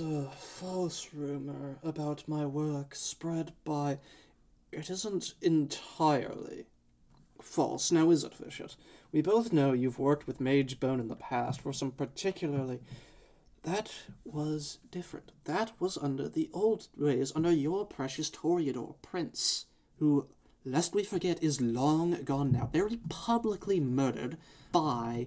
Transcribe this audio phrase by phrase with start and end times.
[0.00, 3.98] A false rumor about my work spread by.
[4.70, 6.64] It isn't entirely
[7.40, 8.76] false, now is it, Vishit?
[9.12, 12.80] We both know you've worked with Mage Bone in the past for some particularly.
[13.64, 13.92] That
[14.24, 15.32] was different.
[15.44, 19.66] That was under the old ways, under your precious Toreador prince,
[19.98, 20.28] who,
[20.64, 24.38] lest we forget, is long gone now, very publicly murdered
[24.70, 25.26] by.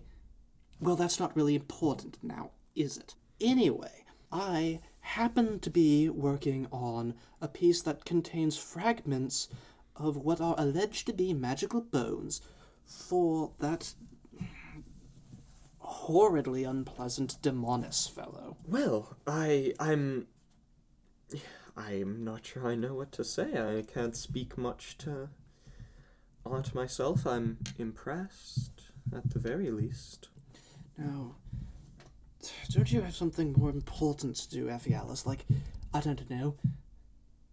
[0.79, 3.13] Well, that's not really important now, is it?
[3.39, 4.04] Anyway,
[4.35, 9.47] I happen to be working on a piece that contains fragments
[9.95, 12.41] of what are alleged to be magical bones
[12.85, 13.93] for that
[15.77, 18.57] horridly unpleasant Demonis fellow.
[18.67, 20.27] Well, I I'm
[21.77, 23.77] I'm not sure I know what to say.
[23.77, 25.29] I can't speak much to
[26.45, 27.25] art myself.
[27.25, 30.27] I'm impressed at the very least.
[30.97, 31.35] Now,
[32.69, 35.25] don't you have something more important to do, Ephialus?
[35.25, 35.45] Like,
[35.93, 36.55] I don't know,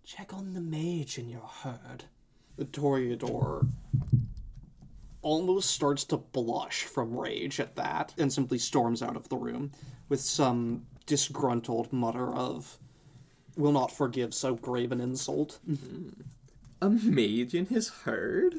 [0.05, 2.05] check on the mage in your herd.
[2.57, 3.69] The Toreador
[5.23, 9.71] almost starts to blush from rage at that and simply storms out of the room
[10.09, 12.79] with some disgruntled mutter of,
[13.57, 15.59] will not forgive so grave an insult.
[16.81, 18.57] A mage in his herd?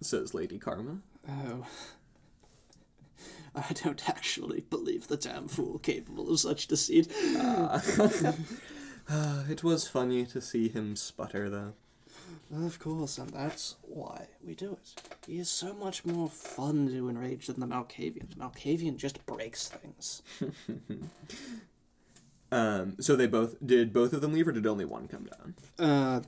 [0.00, 0.98] Says Lady Karma.
[1.28, 1.66] Oh.
[3.54, 7.10] I don't actually believe the damn fool capable of such deceit.
[7.38, 7.80] Uh,
[9.48, 11.74] it was funny to see him sputter, though.
[12.54, 15.02] Of course, and that's why we do it.
[15.26, 18.30] He is so much more fun to enrage than the Malkavian.
[18.30, 20.22] The Malkavian just breaks things.
[22.52, 25.54] Um, so they both did both of them leave, or did only one come down?
[25.76, 26.20] Uh,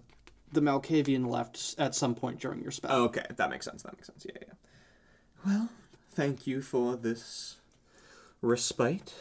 [0.52, 3.04] the Malkavian left at some point during your spell.
[3.04, 3.84] Okay, that makes sense.
[3.84, 4.26] That makes sense.
[4.28, 4.54] Yeah, yeah.
[5.46, 5.68] Well,
[6.16, 7.56] thank you for this
[8.40, 9.12] respite.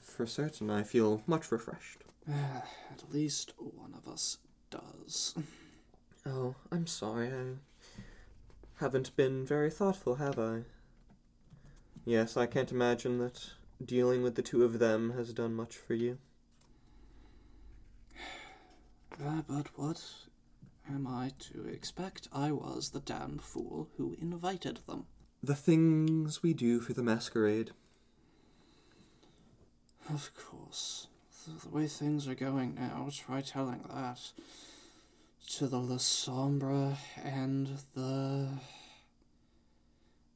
[0.00, 1.98] For certain, I feel much refreshed.
[2.26, 4.38] At least one of us
[4.70, 5.34] does.
[6.24, 7.28] Oh, I'm sorry.
[7.28, 7.56] I
[8.76, 10.62] haven't been very thoughtful, have I?
[12.06, 13.50] Yes, I can't imagine that
[13.84, 16.18] dealing with the two of them has done much for you.
[19.20, 20.00] Uh, but what
[20.88, 22.28] am I to expect?
[22.32, 25.06] I was the damn fool who invited them.
[25.42, 27.70] The things we do for the masquerade.
[30.12, 31.06] Of course.
[31.62, 34.20] The, way things are going now, try telling that
[35.56, 38.48] to the Lasombra and the.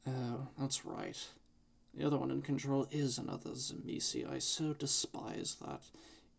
[0.07, 1.19] Oh, that's right.
[1.95, 4.31] The other one in control is another Tzimisce.
[4.31, 5.83] I so despise that.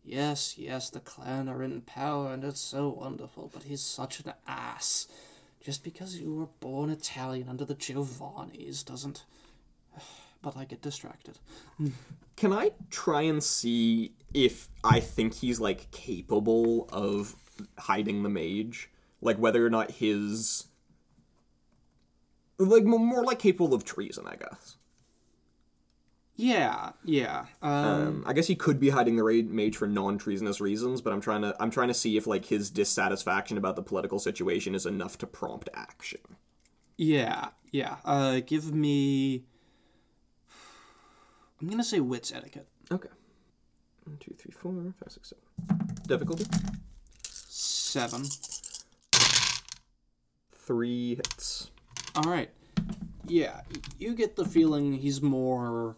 [0.02, 4.32] Yes, yes, the clan are in power and it's so wonderful, but he's such an
[4.46, 5.06] ass.
[5.64, 9.24] Just because you were born Italian under the Giovannis doesn't.
[10.42, 11.38] But I get distracted.
[12.36, 17.34] Can I try and see if I think he's like capable of
[17.78, 18.90] hiding the mage?
[19.22, 20.66] Like whether or not his
[22.58, 24.76] like more like capable of treason, I guess.
[26.36, 27.46] Yeah, yeah.
[27.62, 31.12] Um, Um, I guess he could be hiding the raid mage for non-treasonous reasons, but
[31.12, 34.74] I'm trying to I'm trying to see if like his dissatisfaction about the political situation
[34.74, 36.20] is enough to prompt action.
[36.96, 37.96] yeah, yeah.
[38.04, 39.44] Uh, give me.
[41.60, 42.66] I'm gonna say wits etiquette.
[42.90, 43.08] Okay.
[44.04, 45.94] One, two, three, four, five, six, seven.
[46.06, 46.46] Difficulty
[47.22, 48.24] Seven.
[50.52, 51.70] three hits.
[52.16, 52.50] All right.
[53.26, 53.60] Yeah,
[53.98, 55.96] you get the feeling he's more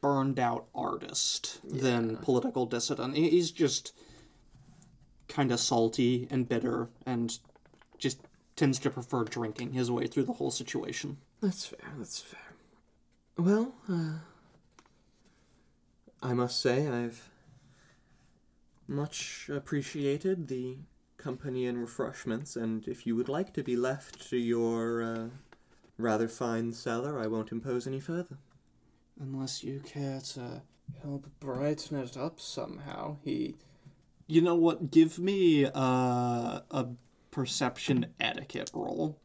[0.00, 3.16] burned out artist than political dissident.
[3.16, 3.92] He's just
[5.28, 7.38] kind of salty and bitter and
[7.98, 8.20] just
[8.56, 11.16] tends to prefer drinking his way through the whole situation.
[11.40, 11.94] That's fair.
[11.96, 12.40] That's fair.
[13.38, 14.18] Well, uh,
[16.22, 17.30] I must say I've
[18.86, 20.76] much appreciated the
[21.16, 25.26] company and refreshments, and if you would like to be left to your uh,
[25.96, 28.38] rather fine cellar, I won't impose any further.
[29.18, 30.62] Unless you care to
[31.02, 33.16] help brighten it up somehow.
[33.24, 33.56] He.
[34.26, 34.90] You know what?
[34.90, 36.86] Give me uh, a
[37.30, 39.18] perception etiquette roll.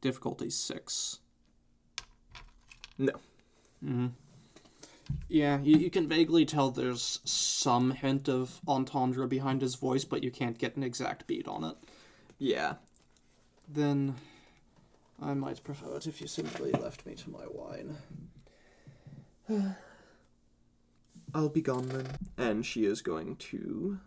[0.00, 1.20] Difficulty six.
[2.98, 3.12] No.
[3.84, 4.08] Mm-hmm.
[5.28, 10.22] Yeah, you, you can vaguely tell there's some hint of entendre behind his voice, but
[10.22, 11.76] you can't get an exact beat on it.
[12.38, 12.74] Yeah.
[13.68, 14.16] Then
[15.22, 17.96] I might prefer it if you simply left me to my wine.
[21.34, 22.06] I'll be gone then.
[22.36, 23.98] And she is going to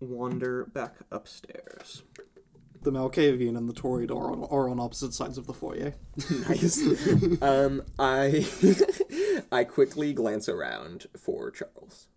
[0.00, 2.02] wander back upstairs.
[2.82, 5.94] the Malkavian and the Toreador are on, are on opposite sides of the foyer.
[6.48, 7.42] nice.
[7.42, 8.46] um, I
[9.52, 12.08] I quickly glance around for Charles.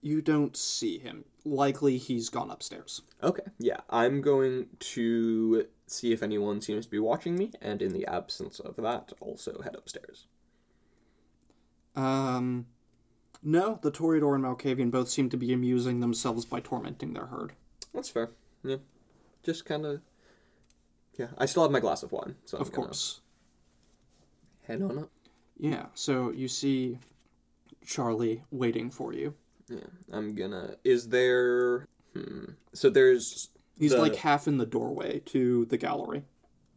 [0.00, 1.24] You don't see him.
[1.44, 3.02] Likely he's gone upstairs.
[3.22, 7.92] Okay, yeah, I'm going to see if anyone seems to be watching me, and in
[7.92, 10.26] the absence of that, also head upstairs.
[11.96, 12.66] Um,
[13.42, 17.52] no, the Toreador and Malkavian both seem to be amusing themselves by tormenting their herd.
[17.92, 18.30] That's fair.
[18.64, 18.76] Yeah,
[19.42, 20.00] just kind of.
[21.18, 23.20] Yeah, I still have my glass of wine, so Of I'm course.
[24.62, 25.10] head on up.
[25.56, 26.98] Yeah, so you see
[27.86, 29.34] Charlie waiting for you.
[29.68, 30.76] Yeah, I'm gonna.
[30.82, 31.86] Is there?
[32.14, 32.44] Hmm.
[32.72, 33.50] So there's.
[33.78, 36.24] He's The- like half in the doorway to the gallery.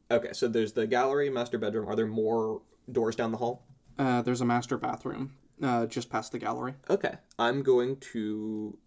[0.09, 1.87] Okay, so there's the gallery, master bedroom.
[1.87, 2.61] Are there more
[2.91, 3.65] doors down the hall?
[3.99, 6.75] Uh, there's a master bathroom uh, just past the gallery.
[6.89, 8.77] Okay, I'm going to.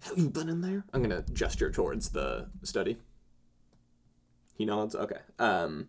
[0.00, 0.84] Have you been in there?
[0.92, 2.98] I'm gonna gesture towards the study.
[4.56, 4.94] He nods.
[4.94, 5.20] Okay.
[5.38, 5.88] Um,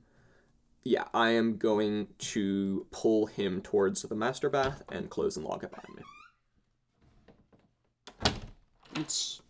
[0.84, 5.64] yeah, I am going to pull him towards the master bath and close and lock
[5.64, 6.04] it behind me.
[8.98, 9.42] It's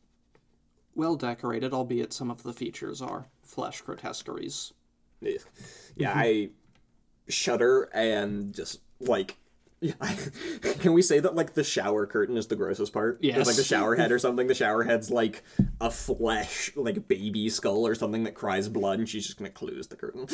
[0.96, 4.74] well decorated, albeit some of the features are flesh grotesqueries.
[5.26, 5.40] Ugh.
[5.96, 6.50] Yeah, I
[7.28, 9.38] shudder and just like.
[9.82, 9.94] Yeah,
[10.80, 13.16] can we say that like the shower curtain is the grossest part?
[13.22, 13.48] It's Yes.
[13.48, 14.48] like the shower head or something.
[14.48, 15.44] The shower head's like
[15.82, 19.88] a flesh, like baby skull or something that cries blood, and she's just gonna close
[19.88, 20.28] the curtain.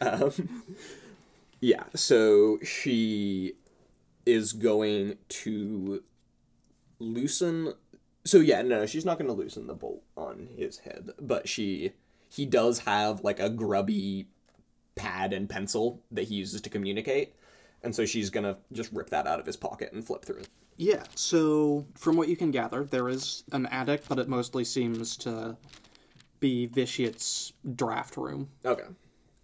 [0.02, 0.62] um,
[1.60, 3.54] yeah, so she
[4.26, 6.02] is going to
[6.98, 7.72] loosen.
[8.28, 11.92] So yeah, no, she's not gonna loosen the bolt on his head, but she
[12.28, 14.28] he does have like a grubby
[14.96, 17.34] pad and pencil that he uses to communicate.
[17.82, 20.48] And so she's gonna just rip that out of his pocket and flip through it.
[20.76, 25.16] Yeah, so from what you can gather, there is an attic, but it mostly seems
[25.18, 25.56] to
[26.38, 28.50] be Vitiate's draft room.
[28.62, 28.84] Okay.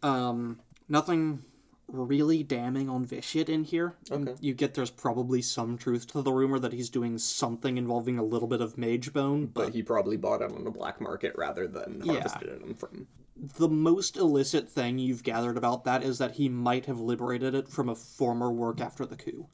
[0.02, 0.60] Um,
[0.90, 1.42] nothing
[1.86, 3.94] really damning on Vitiate in here.
[4.10, 4.34] Okay.
[4.40, 8.22] You get there's probably some truth to the rumor that he's doing something involving a
[8.24, 11.34] little bit of mage bone, but But he probably bought it on the black market
[11.36, 12.14] rather than Yeah.
[12.14, 13.06] harvested it from.
[13.36, 17.68] the most illicit thing you've gathered about that is that he might have liberated it
[17.68, 19.46] from a former work after the coup.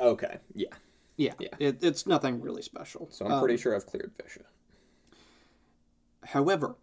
[0.00, 0.68] Okay, yeah.
[1.16, 1.48] Yeah, Yeah.
[1.60, 3.08] It, it's nothing really special.
[3.12, 4.42] So I'm Um, pretty sure I've cleared Visha.
[6.24, 6.76] However,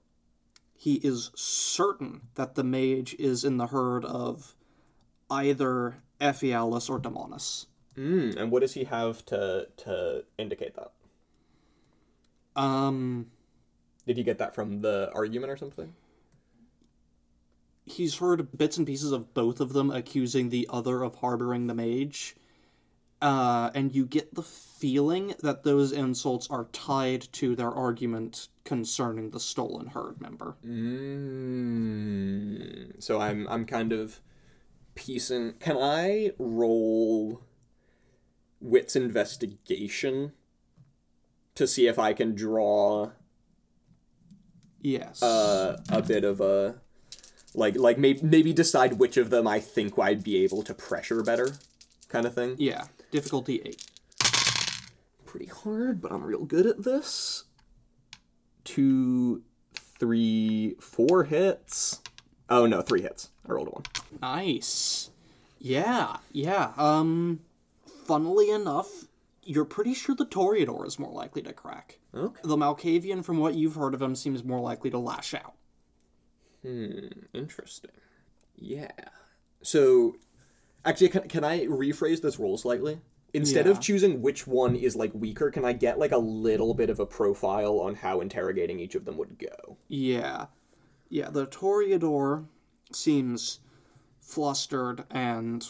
[0.76, 4.56] he is certain that the mage is in the herd of
[5.32, 7.66] either Ephialus or Damonis.
[7.98, 10.92] Mm, and what does he have to to indicate that?
[12.56, 13.32] Um,
[14.06, 15.94] Did he get that from the argument or something?
[17.86, 21.74] he's heard bits and pieces of both of them accusing the other of harboring the
[21.74, 22.36] mage.
[23.22, 29.30] Uh, and you get the feeling that those insults are tied to their argument concerning
[29.32, 30.56] the stolen herd member.
[31.62, 34.22] Mm, so I'm I'm kind of
[34.96, 35.54] piecing.
[35.60, 37.42] Can I roll
[38.60, 40.34] wits investigation
[41.56, 43.12] to see if I can draw
[44.82, 45.22] Yes.
[45.22, 46.82] uh, a bit of a
[47.54, 51.22] like like maybe maybe decide which of them I think I'd be able to pressure
[51.24, 51.50] better,
[52.08, 52.56] kind of thing.
[52.58, 52.86] yeah.
[53.12, 53.86] Difficulty 8.
[55.26, 57.44] Pretty hard, but I'm real good at this.
[58.64, 59.44] Two,
[59.76, 62.00] three, four hits.
[62.50, 63.30] Oh no, three hits.
[63.48, 63.84] I rolled a one.
[64.22, 65.10] Nice.
[65.60, 66.72] Yeah, yeah.
[66.78, 67.42] Um,
[68.06, 69.06] funnily enough,
[69.44, 72.00] you're pretty sure the Toreador is more likely to crack.
[72.16, 72.42] Okay.
[72.44, 75.54] The Malkavian, from what you've heard of him, seems more likely to lash out.
[76.64, 77.92] Hmm, interesting.
[78.56, 78.92] Yeah.
[79.62, 80.16] So,
[80.86, 83.00] actually, can, can I rephrase this roll slightly?
[83.34, 83.72] Instead Yeah.
[83.72, 87.00] of choosing which one is like weaker, can I get like a little bit of
[87.00, 89.78] a profile on how interrogating each of them would go?
[89.88, 90.48] Yeah.
[91.10, 92.46] Yeah, the Toreador
[92.92, 93.60] seems
[94.32, 95.68] flustered and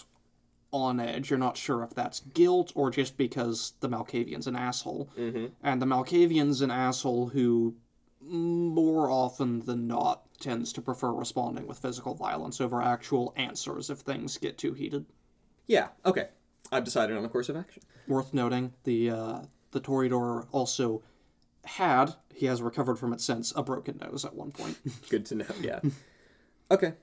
[0.72, 1.30] on edge.
[1.30, 5.10] You're not sure if that's guilt or just because the Malkavian's an asshole.
[5.18, 5.48] Mm-hmm.
[5.64, 7.76] And the Malkavian's an asshole who,
[8.22, 14.00] more often than not, tends to prefer responding with physical violence over actual answers if
[14.00, 15.06] things get too heated.
[15.68, 15.90] Yeah.
[16.06, 16.30] Okay.
[16.72, 17.84] I've decided on a course of action.
[18.08, 19.40] Worth noting, the uh,
[19.72, 21.04] the Toreador also
[21.66, 24.78] had, he has recovered from it since, a broken nose at one point.
[25.10, 25.46] Good to know.
[25.62, 25.80] Yeah.
[26.72, 26.94] okay.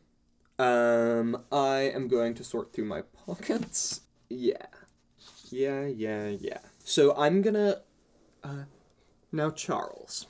[0.59, 4.01] Um, I am going to sort through my pockets.
[4.29, 4.67] Yeah.
[5.51, 6.59] Yeah, yeah, yeah.
[6.79, 7.83] So I'm gonna.
[8.43, 8.65] Uh,
[9.33, 10.27] now, Charles.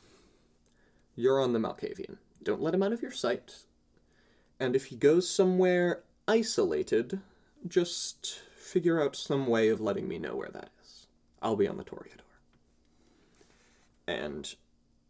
[1.17, 2.19] You're on the Malkavian.
[2.43, 3.65] Don't let him out of your sight.
[4.61, 7.21] And if he goes somewhere isolated,
[7.67, 11.07] just figure out some way of letting me know where that is.
[11.43, 12.23] I'll be on the Toreador.
[14.07, 14.55] And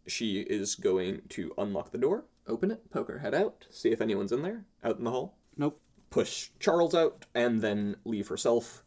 [0.06, 4.00] she is going to unlock the door, open it, poke her head out, see if
[4.00, 5.80] anyone's in there, out in the hall, Nope.
[6.10, 8.84] push Charles out, and then leave herself,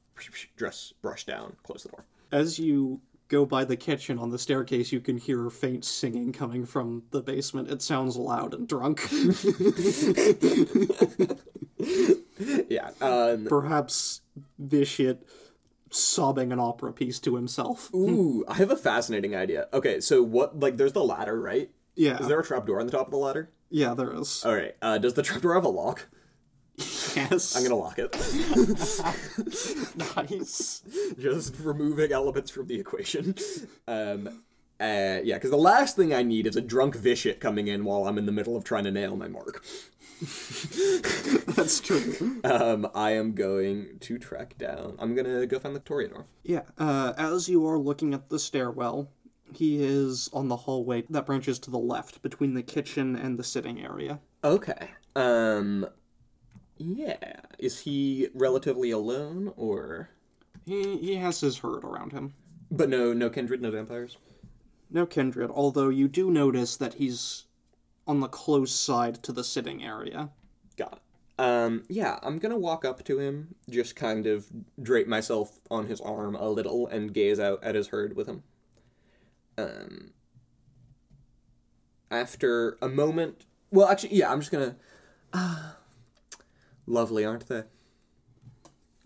[0.56, 2.06] dress, brush down, close the door.
[2.32, 6.66] As you go by the kitchen on the staircase, you can hear faint singing coming
[6.66, 7.70] from the basement.
[7.70, 9.02] It sounds loud and drunk.
[12.70, 12.92] Yeah.
[13.02, 14.22] Um, Perhaps
[14.62, 15.20] Vishit
[15.92, 17.94] sobbing an opera piece to himself.
[17.94, 19.68] ooh, I have a fascinating idea.
[19.74, 21.70] Okay, so what, like, there's the ladder, right?
[21.96, 22.20] Yeah.
[22.20, 23.50] Is there a trapdoor on the top of the ladder?
[23.70, 24.44] Yeah, there is.
[24.46, 24.76] All right.
[24.82, 26.08] Uh, does the trapdoor have a lock?
[27.16, 27.56] yes.
[27.56, 28.16] I'm gonna lock it.
[30.16, 30.82] Nice.
[31.20, 33.36] Just removing elements from the equation.
[33.88, 34.28] Um,
[34.80, 38.08] uh, yeah, because the last thing I need is a drunk Vishit coming in while
[38.08, 39.64] I'm in the middle of trying to nail my mark.
[41.56, 42.40] That's true.
[42.44, 44.96] Um, I am going to track down.
[45.00, 46.26] I'm gonna go find the Toreador.
[46.44, 49.10] Yeah, uh, as you are looking at the stairwell,
[49.54, 53.44] he is on the hallway that branches to the left between the kitchen and the
[53.44, 54.20] sitting area.
[54.44, 54.90] Okay.
[55.16, 55.88] Um,
[56.78, 57.42] yeah.
[57.60, 60.10] Is he relatively alone, or?
[60.66, 62.34] He, he has his herd around him.
[62.70, 64.18] But no, no kindred, no vampires.
[64.90, 67.46] No kindred, although you do notice that he's
[68.08, 70.30] on the close side to the sitting area.
[70.78, 71.00] Got it.
[71.42, 74.46] Um, yeah, I'm gonna walk up to him, just kind of
[74.82, 78.44] drape myself on his arm a little, and gaze out at his herd with him.
[79.58, 80.14] Um,
[82.10, 84.76] after a moment, well, actually, yeah, I'm just gonna.
[85.34, 85.78] Ah,
[86.86, 87.64] lovely, aren't they?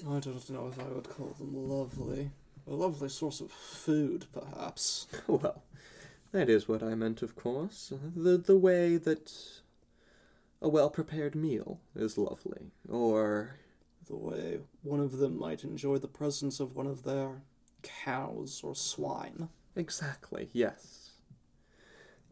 [0.08, 2.32] I don't know if I would call them lovely.
[2.68, 5.08] A lovely source of food, perhaps.
[5.28, 5.64] Well,
[6.32, 7.94] that is what I meant, of course.
[8.16, 9.32] The the way that
[10.62, 13.56] a well prepared meal is lovely, or
[14.08, 17.42] The way one of them might enjoy the presence of one of their
[17.84, 19.50] cows or swine.
[19.76, 21.12] Exactly, yes.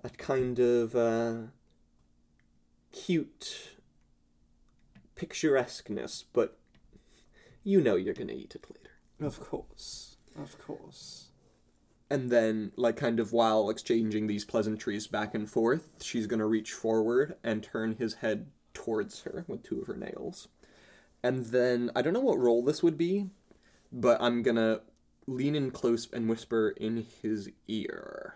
[0.01, 1.33] That kind of uh,
[2.91, 3.77] cute
[5.15, 6.57] picturesqueness, but
[7.63, 8.91] you know you're gonna eat it later.
[9.19, 10.17] Of course.
[10.37, 11.29] Of course.
[12.09, 16.71] And then, like, kind of while exchanging these pleasantries back and forth, she's gonna reach
[16.71, 20.47] forward and turn his head towards her with two of her nails.
[21.23, 23.29] And then, I don't know what role this would be,
[23.91, 24.81] but I'm gonna
[25.27, 28.35] lean in close and whisper in his ear.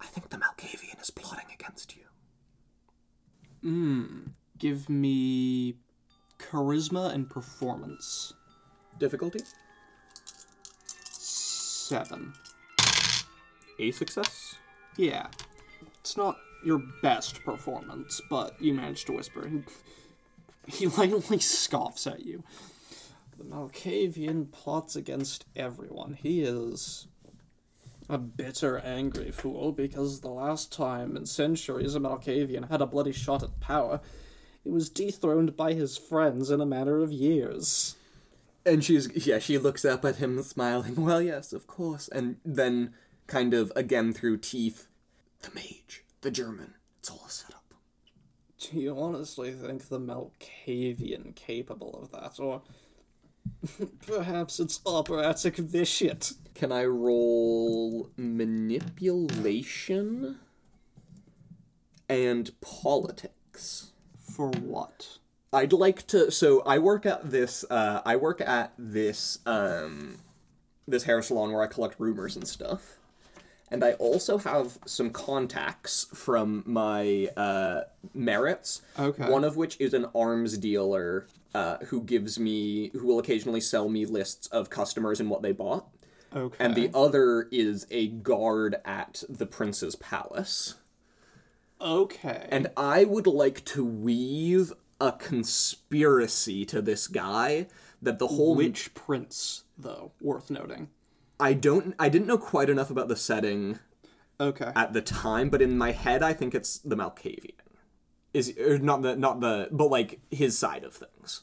[0.00, 2.04] I think the Malkavian is plotting against you.
[3.64, 4.30] Mmm.
[4.58, 5.76] Give me
[6.38, 8.32] charisma and performance.
[8.98, 9.40] Difficulty?
[11.02, 12.32] Seven.
[13.78, 14.54] A success?
[14.96, 15.26] Yeah.
[16.00, 19.46] It's not your best performance, but you managed to whisper.
[19.48, 19.62] He,
[20.66, 22.42] he lightly scoffs at you.
[23.38, 26.14] The Malkavian plots against everyone.
[26.14, 27.06] He is
[28.08, 33.12] a bitter, angry fool because the last time in centuries a Malkavian had a bloody
[33.12, 34.00] shot at power,
[34.62, 37.96] he was dethroned by his friends in a matter of years.
[38.64, 40.96] And she's yeah, she looks up at him smiling.
[41.04, 42.08] Well, yes, of course.
[42.08, 42.94] And then
[43.26, 44.86] kind of again through teeth,
[45.42, 46.74] the mage, the German.
[46.98, 47.74] It's all a setup.
[48.58, 52.40] Do you honestly think the Malkavian capable of that?
[52.40, 52.62] Or
[54.06, 56.34] perhaps it's operatic vitiate?
[56.54, 60.38] Can I roll manipulation
[62.08, 63.92] and politics?
[64.18, 65.18] For what?
[65.52, 66.30] I'd like to.
[66.30, 67.64] So I work at this.
[67.70, 69.38] Uh, I work at this.
[69.46, 70.18] Um,
[70.88, 72.98] this hair salon where I collect rumors and stuff,
[73.70, 77.82] and I also have some contacts from my uh,
[78.14, 78.82] merits.
[78.98, 79.28] Okay.
[79.30, 83.88] One of which is an arms dealer uh, who gives me, who will occasionally sell
[83.88, 85.88] me lists of customers and what they bought,
[86.34, 86.56] Okay.
[86.62, 90.74] and the other is a guard at the prince's palace.
[91.80, 92.46] okay.
[92.50, 97.66] And I would like to weave a conspiracy to this guy
[98.02, 100.88] that the whole Which prince, though, worth noting.
[101.38, 103.78] I don't I didn't know quite enough about the setting
[104.40, 104.70] Okay.
[104.74, 107.52] at the time, but in my head I think it's the Malkavian.
[108.34, 111.42] Is or not the not the but like his side of things.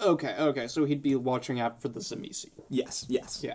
[0.00, 2.46] Okay, okay, so he'd be watching out for the Tzimisce.
[2.68, 3.44] Yes, yes.
[3.44, 3.54] Yeah.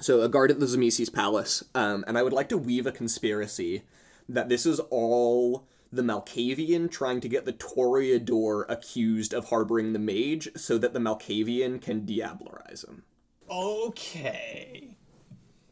[0.00, 2.92] So a guard at the Tzimisce's palace, um, and I would like to weave a
[2.92, 3.84] conspiracy
[4.28, 10.00] that this is all the Malkavian trying to get the Toreador accused of harboring the
[10.00, 13.04] mage so that the Malkavian can diablerize him.
[13.50, 14.96] Okay.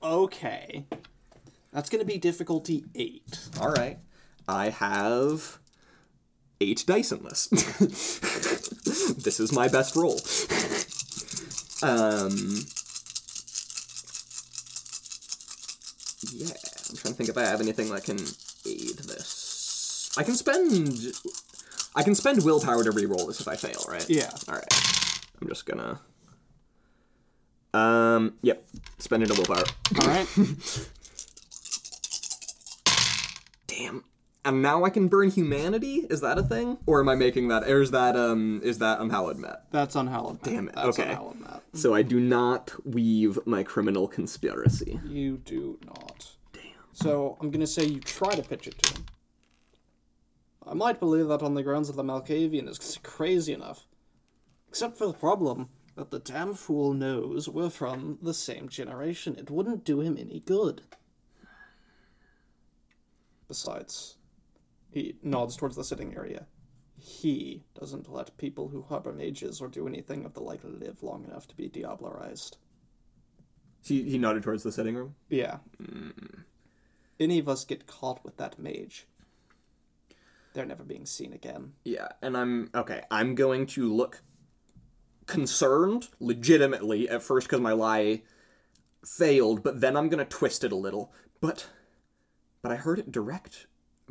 [0.02, 0.84] Okay.
[1.72, 3.38] That's gonna be difficulty eight.
[3.60, 3.98] All right.
[4.46, 5.58] I have
[6.60, 7.46] eight dice in this.
[9.22, 10.20] this is my best roll.
[11.82, 12.30] Um,
[16.32, 16.54] yeah,
[16.88, 18.18] I'm trying to think if I have anything that can
[18.66, 20.12] aid this.
[20.16, 21.12] I can spend.
[21.94, 24.08] I can spend willpower to re-roll this if I fail, right?
[24.08, 24.30] Yeah.
[24.48, 24.64] All right.
[25.40, 26.00] I'm just gonna.
[27.74, 28.34] Um.
[28.42, 28.64] Yep.
[28.98, 29.64] Spend it a willpower.
[30.00, 30.26] All right.
[33.66, 34.04] Damn.
[34.44, 36.04] And now I can burn humanity.
[36.10, 37.62] Is that a thing, or am I making that?
[37.64, 38.60] Or is that um?
[38.64, 39.64] Is that unhallowed met?
[39.70, 40.44] That's unhallowed.
[40.44, 40.52] Matt.
[40.52, 41.10] Damn it, That's okay.
[41.10, 41.62] unhallowed, Matt.
[41.74, 44.98] So I do not weave my criminal conspiracy.
[45.06, 46.26] You do not.
[46.52, 46.62] Damn.
[46.92, 49.06] So I'm gonna say you try to pitch it to him.
[50.66, 53.86] I might believe that on the grounds that the Malkavian is crazy enough.
[54.68, 59.36] Except for the problem that the damn fool knows we're from the same generation.
[59.38, 60.82] It wouldn't do him any good.
[63.48, 64.16] Besides,
[64.90, 66.46] he nods towards the sitting area.
[66.98, 71.24] He doesn't let people who harbor mages or do anything of the like live long
[71.24, 72.56] enough to be diablerized.
[73.84, 75.16] He he nodded towards the sitting room.
[75.28, 75.58] Yeah.
[75.78, 76.10] Hmm.
[77.18, 79.06] Any of us get caught with that mage,
[80.54, 81.72] they're never being seen again.
[81.84, 83.02] Yeah, and I'm okay.
[83.10, 84.22] I'm going to look
[85.26, 88.22] concerned, legitimately at first because my lie
[89.04, 91.12] failed, but then I'm gonna twist it a little.
[91.40, 91.68] But
[92.62, 93.66] but I heard it direct.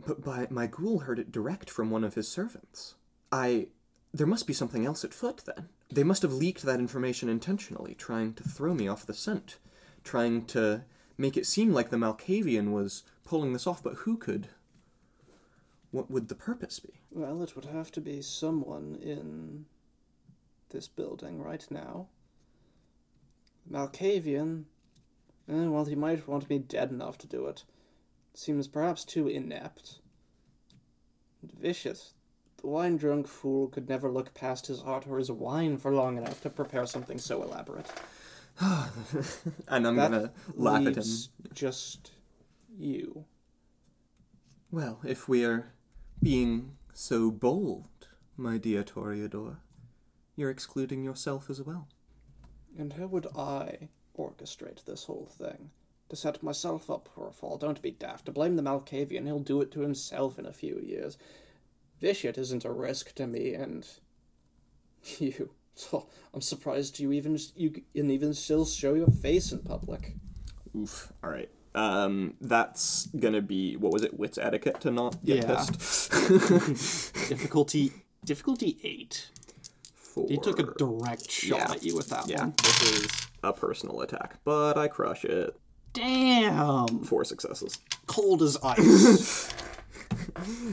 [0.05, 2.95] But by my ghoul heard it direct from one of his servants.
[3.31, 3.67] I
[4.13, 5.69] there must be something else at foot then.
[5.89, 9.57] They must have leaked that information intentionally, trying to throw me off the scent,
[10.03, 10.83] trying to
[11.17, 13.83] make it seem like the Malkavian was pulling this off.
[13.83, 14.49] But who could?
[15.91, 17.01] What would the purpose be?
[17.11, 19.65] Well, it would have to be someone in
[20.71, 22.07] this building right now.
[23.69, 24.65] Malkavian,
[25.47, 27.63] eh, well, he might want to be dead enough to do it.
[28.33, 29.99] Seems perhaps too inept.
[31.43, 32.13] Vicious.
[32.57, 36.17] The wine drunk fool could never look past his art or his wine for long
[36.17, 37.91] enough to prepare something so elaborate.
[38.59, 41.03] and I'm That gonna laugh at him.
[41.53, 42.11] just
[42.77, 43.25] you.
[44.69, 45.73] Well, if we are
[46.21, 47.87] being so bold,
[48.37, 49.57] my dear Toreador,
[50.41, 51.87] you're excluding yourself as well.
[52.77, 55.69] And how would I orchestrate this whole thing?
[56.09, 57.57] To set myself up for a fall.
[57.57, 58.25] Don't be daft.
[58.25, 61.17] To blame the Malkavian, he'll do it to himself in a few years.
[62.01, 63.87] Vitiate isn't a risk to me, and
[65.19, 65.51] you.
[65.93, 70.15] Oh, I'm surprised you even you can even still show your face in public.
[70.77, 71.11] Oof.
[71.23, 71.49] All right.
[71.73, 74.19] Um, that's gonna be what was it?
[74.19, 75.55] Wits etiquette to not get Yeah.
[75.55, 76.11] pissed.
[77.29, 77.93] Difficulty
[78.25, 79.29] difficulty eight.
[80.13, 80.27] Four.
[80.29, 81.71] He took a direct shot Yeah.
[81.71, 82.53] at you with that Yeah, one.
[82.61, 83.07] this is
[83.43, 85.55] a personal attack, but I crush it.
[85.93, 87.03] Damn.
[87.03, 87.77] Four successes.
[88.07, 89.53] Cold as ice.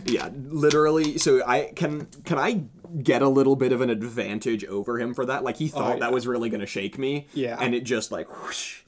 [0.05, 1.18] Yeah, literally.
[1.18, 2.64] So I can can I
[3.03, 5.44] get a little bit of an advantage over him for that?
[5.44, 6.01] Like he thought Oh, yeah.
[6.01, 7.27] that was really gonna shake me.
[7.35, 7.57] Yeah.
[7.61, 8.83] and it just like whoosh.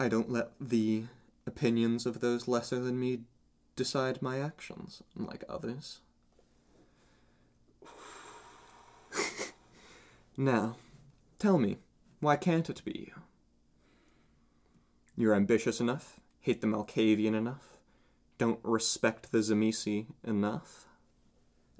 [0.00, 1.04] I don't let the
[1.46, 3.20] opinions of those lesser than me
[3.76, 6.00] decide my actions, unlike others.
[10.36, 10.76] Now,
[11.38, 11.78] tell me,
[12.20, 13.22] why can't it be you?
[15.16, 17.78] You're ambitious enough, hate the Malkavian enough,
[18.36, 20.86] don't respect the Tzimisce enough,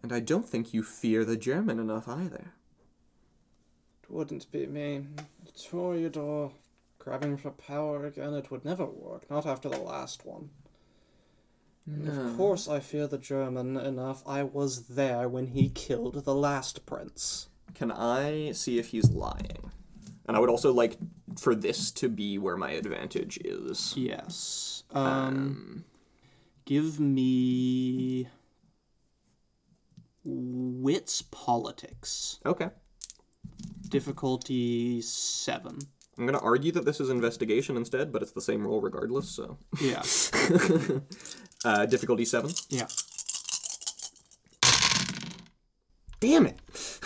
[0.02, 2.52] and I don't think you fear the German enough either.
[4.02, 5.06] It wouldn't be me.
[5.56, 6.52] Toreador
[6.98, 9.28] grabbing for power again, it would never work.
[9.30, 10.50] Not after the last one.
[11.86, 14.22] And Of course I fear the German enough.
[14.26, 17.48] I was there when he killed the last prince.
[17.74, 19.70] Can I see if he's lying?
[20.26, 20.96] And I would also like
[21.38, 23.94] for this to be where my advantage is.
[23.96, 24.84] Yes.
[24.92, 25.84] Um,
[26.64, 28.28] give me
[30.24, 32.40] wits politics.
[32.46, 32.68] Okay.
[33.88, 35.78] Difficulty seven.
[36.16, 39.58] I'm gonna argue that this is investigation instead, but it's the same roll regardless, so.
[39.80, 40.02] Yeah.
[41.64, 42.50] Uh, difficulty seven.
[42.68, 42.86] yeah.
[46.24, 46.58] Damn it!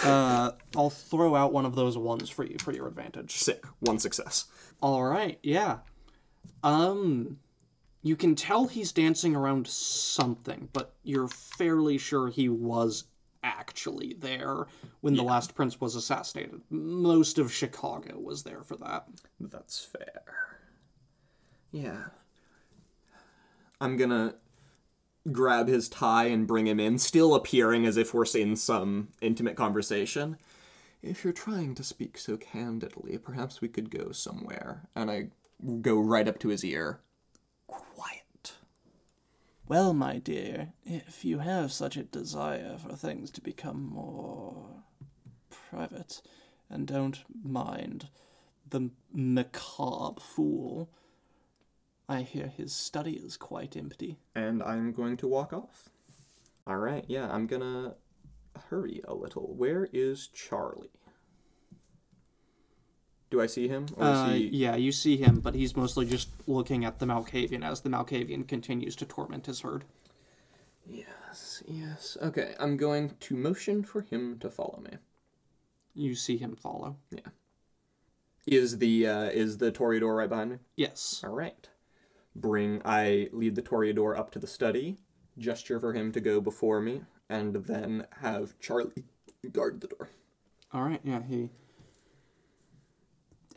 [0.04, 3.32] Uh, I'll throw out one of those ones for you for your advantage.
[3.32, 3.64] Sick.
[3.80, 4.44] One success.
[4.80, 5.78] All right, yeah.
[6.62, 7.40] Um,
[8.00, 13.06] you can tell he's dancing around something, but you're fairly sure he was
[13.42, 14.68] actually there
[15.00, 16.60] when the last prince was assassinated.
[16.70, 19.08] Most of Chicago was there for that.
[19.40, 20.22] That's fair.
[21.72, 22.04] Yeah.
[23.80, 24.36] I'm gonna
[25.32, 29.56] grab his tie and bring him in, still appearing as if we're in some intimate
[29.56, 30.36] conversation.
[31.02, 34.88] If you're trying to speak so candidly, perhaps we could go somewhere.
[34.96, 35.28] And I
[35.80, 37.00] go right up to his ear.
[37.66, 38.54] Quiet.
[39.66, 44.82] Well, my dear, if you have such a desire for things to become more
[45.50, 46.22] private
[46.70, 48.08] and don't mind
[48.68, 50.90] the macabre fool,
[52.08, 54.18] I hear his study is quite empty.
[54.34, 55.90] and I'm going to walk off.
[56.66, 57.94] All right, yeah, I'm gonna
[58.70, 59.54] hurry a little.
[59.54, 60.90] Where is Charlie?
[63.30, 63.86] Do I see him?
[63.96, 64.48] Or Uh, is he...
[64.48, 68.48] yeah, you see him, but he's mostly just looking at the Malkavian as the Malkavian
[68.48, 69.84] continues to torment his herd.
[70.86, 72.16] Yes, yes.
[72.22, 74.96] Okay, I'm going to motion for him to follow me.
[75.94, 76.96] You see him follow.
[77.10, 77.20] Yeah.
[78.46, 80.58] Is the uh, is the Toreador right behind me?
[80.74, 81.20] Yes.
[81.22, 81.68] All right.
[82.40, 84.98] Bring I lead the Toreador up to the study,
[85.38, 89.04] gesture for him to go before me, and then have Charlie
[89.52, 90.10] guard the door.
[90.72, 91.00] All right.
[91.02, 91.50] Yeah, he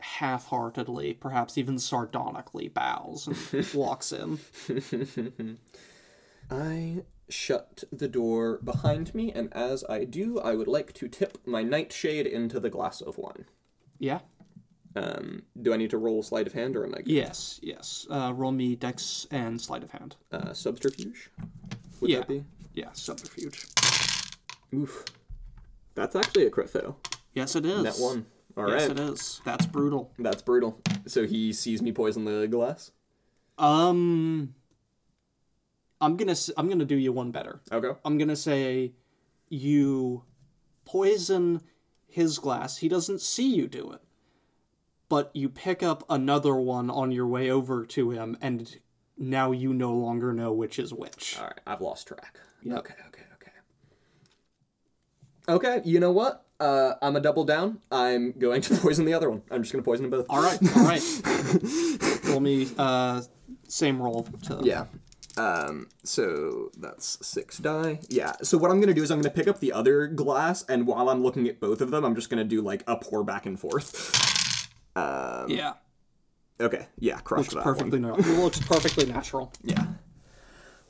[0.02, 4.38] half-heartedly, perhaps even sardonically, bows and walks in.
[6.50, 11.38] I shut the door behind me, and as I do, I would like to tip
[11.46, 13.46] my nightshade into the glass of wine.
[13.98, 14.20] Yeah.
[14.94, 17.08] Um, do I need to roll sleight of hand, or am I good?
[17.08, 17.58] Yes.
[17.62, 18.06] Yes.
[18.10, 20.16] Uh, roll me dex and sleight of hand.
[20.30, 21.30] Uh, subterfuge?
[22.00, 22.18] Would Yeah.
[22.18, 22.44] that be?
[22.74, 23.66] Yeah, subterfuge.
[24.74, 25.04] Oof.
[25.94, 26.98] That's actually a crit fail.
[27.34, 27.82] Yes, it is.
[27.82, 28.26] Net one.
[28.56, 28.80] All right.
[28.80, 29.40] yes, it is.
[29.44, 30.12] That's brutal.
[30.18, 30.78] That's brutal.
[31.06, 32.90] So he sees me poison the glass?
[33.58, 34.54] Um,
[36.00, 37.60] I'm gonna I'm gonna do you one better.
[37.70, 37.98] Okay.
[38.04, 38.92] I'm gonna say
[39.48, 40.24] you
[40.84, 41.62] poison
[42.06, 42.78] his glass.
[42.78, 44.00] He doesn't see you do it,
[45.12, 48.78] but you pick up another one on your way over to him, and
[49.18, 51.36] now you no longer know which is which.
[51.38, 51.60] All right.
[51.66, 52.38] I've lost track.
[52.62, 52.78] Yep.
[52.78, 53.50] Okay, okay, okay.
[55.50, 56.46] Okay, you know what?
[56.58, 57.80] Uh, I'm a double down.
[57.90, 59.42] I'm going to poison the other one.
[59.50, 60.24] I'm just going to poison them both.
[60.30, 62.24] All right, all right.
[62.24, 63.20] roll me uh
[63.68, 64.86] same roll to Yeah.
[65.36, 68.00] Um, so that's six die.
[68.08, 68.32] Yeah.
[68.42, 71.10] So what I'm gonna do is I'm gonna pick up the other glass, and while
[71.10, 73.60] I'm looking at both of them, I'm just gonna do like a pour back and
[73.60, 74.31] forth.
[74.94, 75.74] Um, yeah.
[76.60, 76.86] Okay.
[76.98, 77.18] Yeah.
[77.20, 78.20] Crush Looks that perfectly one.
[78.20, 79.52] no- looks perfectly natural.
[79.64, 79.84] Yeah.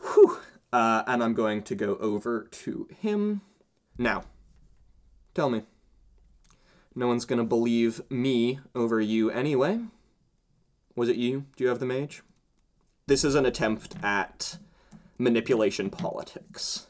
[0.00, 0.38] Whew.
[0.72, 3.42] Uh, and I'm going to go over to him
[3.98, 4.24] now.
[5.34, 5.62] Tell me.
[6.94, 9.80] No one's gonna believe me over you anyway.
[10.96, 11.46] Was it you?
[11.56, 12.22] Do you have the mage?
[13.06, 14.58] This is an attempt at
[15.18, 16.86] manipulation politics.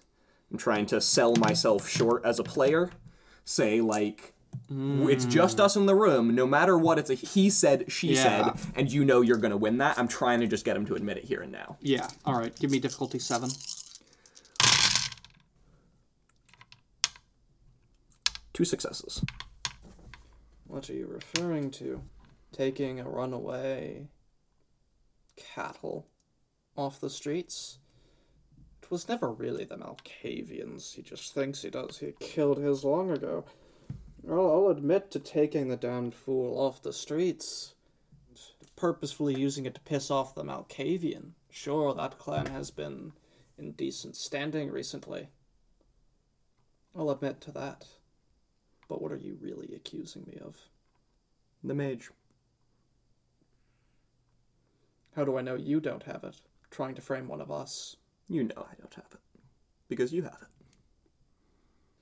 [0.51, 2.91] I'm trying to sell myself short as a player.
[3.45, 4.32] Say, like,
[4.71, 6.35] it's just us in the room.
[6.35, 8.55] No matter what, it's a he said, she Yeah.
[8.55, 9.99] said, and you know you're gonna win that.
[9.99, 11.77] I'm trying to just get him to admit it here and now.
[11.81, 12.09] Yeah.
[12.25, 12.55] All right.
[12.59, 13.51] Give me difficulty seven.
[18.53, 19.25] Two successes.
[20.67, 22.03] What are you referring to?
[22.53, 24.09] Taking a runaway
[25.37, 26.07] cattle
[26.77, 27.79] off the streets?
[28.83, 30.95] It was never really the Malkavians.
[30.95, 31.99] He just thinks he does.
[31.99, 33.45] He killed his long ago.
[34.29, 37.75] I'll, I'll admit to taking the damned fool off the streets.
[38.77, 41.33] Purposefully using it to piss off the Malkavian.
[41.51, 43.13] Sure, that clan has been
[43.59, 45.29] in decent standing recently.
[46.97, 47.87] I'll admit to that.
[48.89, 50.57] But what are you really accusing me of?
[51.63, 52.11] The mage.
[55.15, 56.41] How do I know you don't have it?
[56.71, 57.97] Trying to frame one of us.
[58.29, 59.21] You know I don't have it.
[59.89, 60.49] Because you have it.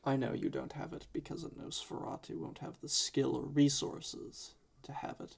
[0.04, 4.54] I know you don't have it because a Nosferatu won't have the skill or resources
[4.82, 5.36] to have it.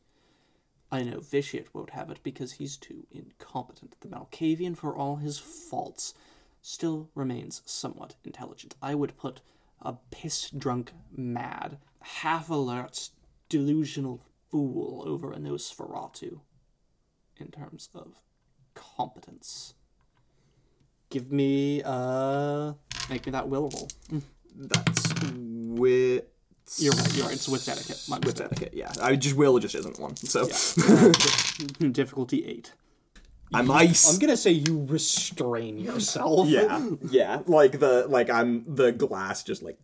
[0.90, 3.96] I know Vitiate won't have it because he's too incompetent.
[4.01, 6.14] The Malkavian, for all his faults,
[6.61, 8.77] still remains somewhat intelligent.
[8.81, 9.40] I would put
[9.81, 13.09] a piss drunk, mad, half alert,
[13.48, 16.40] delusional fool over a Nosferatu
[17.38, 18.20] in terms of
[18.75, 19.75] competence.
[21.11, 22.75] Give me, uh,
[23.11, 23.88] make me that will roll.
[24.57, 26.29] That's wit.
[26.79, 27.35] You're right, you're right.
[27.35, 28.03] It's wits etiquette.
[28.09, 28.93] My Wits etiquette, yeah.
[29.03, 30.17] I just will just isn't one.
[30.17, 31.12] So Uh,
[31.93, 32.73] difficulty eight.
[33.55, 34.11] I'm ice.
[34.12, 36.49] I'm gonna say you restrain yourself.
[36.49, 37.43] yeah, yeah.
[37.47, 39.79] Like the like I'm the glass just like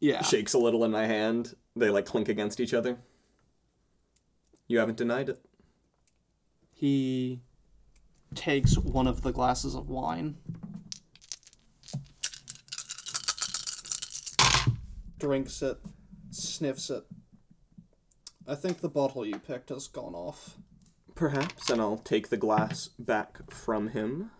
[0.00, 0.22] Yeah.
[0.22, 1.54] shakes a little in my hand.
[1.76, 2.98] They like clink against each other.
[4.66, 5.38] You haven't denied it.
[6.72, 7.40] He
[8.34, 10.36] takes one of the glasses of wine,
[15.18, 15.78] drinks it,
[16.30, 17.04] sniffs it.
[18.46, 20.56] I think the bottle you picked has gone off.
[21.14, 24.30] Perhaps, and I'll take the glass back from him.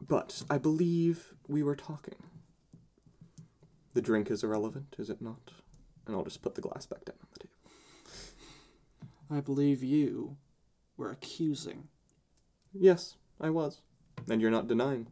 [0.00, 2.16] But I believe we were talking.
[3.94, 5.50] The drink is irrelevant, is it not?
[6.06, 7.54] And I'll just put the glass back down on the table.
[9.30, 10.36] I believe you
[10.96, 11.88] were accusing.
[12.72, 13.80] Yes, I was.
[14.28, 15.08] And you're not denying.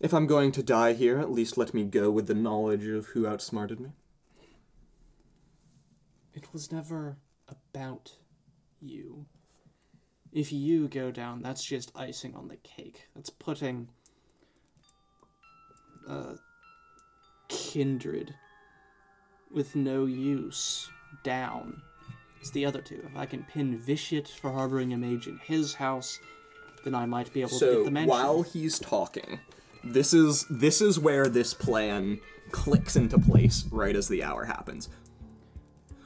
[0.00, 3.06] If I'm going to die here, at least let me go with the knowledge of
[3.08, 3.92] who outsmarted me.
[6.34, 8.12] It was never about
[8.80, 9.26] you.
[10.32, 13.08] if you go down, that's just icing on the cake.
[13.14, 13.88] That's putting
[16.08, 16.34] uh,
[17.48, 18.34] kindred
[19.50, 20.88] with no use
[21.22, 21.82] down.
[22.40, 23.04] It's the other two.
[23.06, 26.18] If I can pin Vishit for harboring a mage in his house,
[26.82, 28.08] then I might be able to get the mansion.
[28.08, 29.38] while he's talking,
[29.84, 34.88] this is this is where this plan clicks into place right as the hour happens.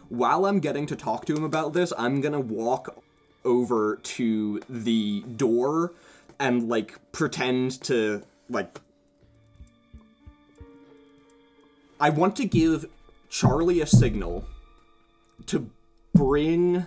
[0.08, 3.02] While I'm getting to talk to him about this, I'm gonna walk
[3.44, 5.92] over to the door
[6.38, 8.80] and like pretend to like
[11.98, 12.86] I want to give
[13.30, 14.44] Charlie a signal
[15.46, 15.70] to
[16.14, 16.86] bring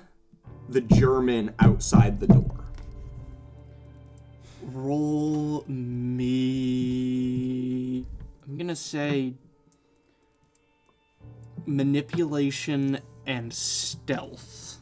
[0.67, 2.58] the German outside the door.
[4.73, 6.45] Roll me.
[8.47, 9.34] I'm gonna say
[11.65, 14.77] manipulation and stealth.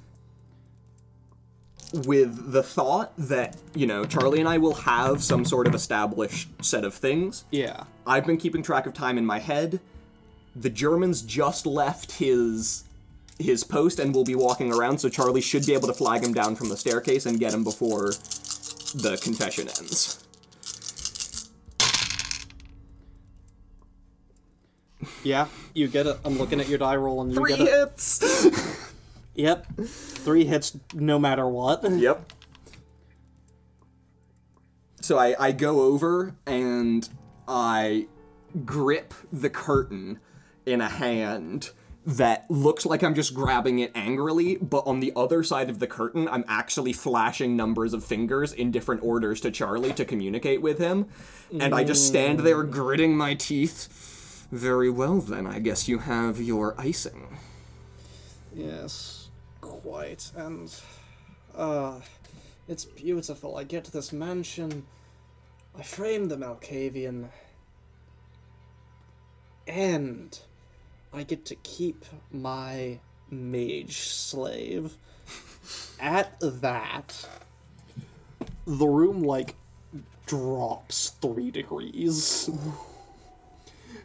[2.05, 6.49] with the thought that, you know, Charlie and I will have some sort of established
[6.61, 7.45] set of things.
[7.49, 7.85] Yeah.
[8.05, 9.79] I've been keeping track of time in my head.
[10.55, 12.83] The Germans just left his
[13.39, 16.33] his post and will be walking around, so Charlie should be able to flag him
[16.33, 18.11] down from the staircase and get him before
[18.95, 20.23] the confession ends.
[25.23, 26.17] Yeah, you get it.
[26.25, 27.71] I'm looking at your die roll and you Three get it.
[27.71, 28.83] hits.
[29.37, 29.67] Yep.
[29.85, 31.83] Three hits no matter what.
[31.87, 32.33] Yep.
[35.01, 37.07] So I, I go over and
[37.47, 38.07] I
[38.65, 40.19] grip the curtain
[40.65, 41.69] in a hand
[42.07, 45.87] that looks like I'm just grabbing it angrily, but on the other side of the
[45.87, 50.79] curtain, I'm actually flashing numbers of fingers in different orders to Charlie to communicate with
[50.79, 51.07] him.
[51.59, 54.47] And I just stand there gritting my teeth.
[54.53, 55.45] Very well, then.
[55.45, 57.37] I guess you have your icing.
[58.55, 59.27] Yes,
[59.59, 60.31] quite.
[60.33, 60.73] And,
[61.53, 61.99] uh,
[62.69, 63.57] it's beautiful.
[63.57, 64.85] I get this mansion.
[65.77, 67.27] I frame the Malkavian.
[69.67, 70.39] And
[71.17, 72.99] I get to keep my
[73.31, 74.97] mage slave.
[75.99, 77.27] At that,
[78.65, 79.55] the room, like,
[80.27, 82.49] drops three degrees.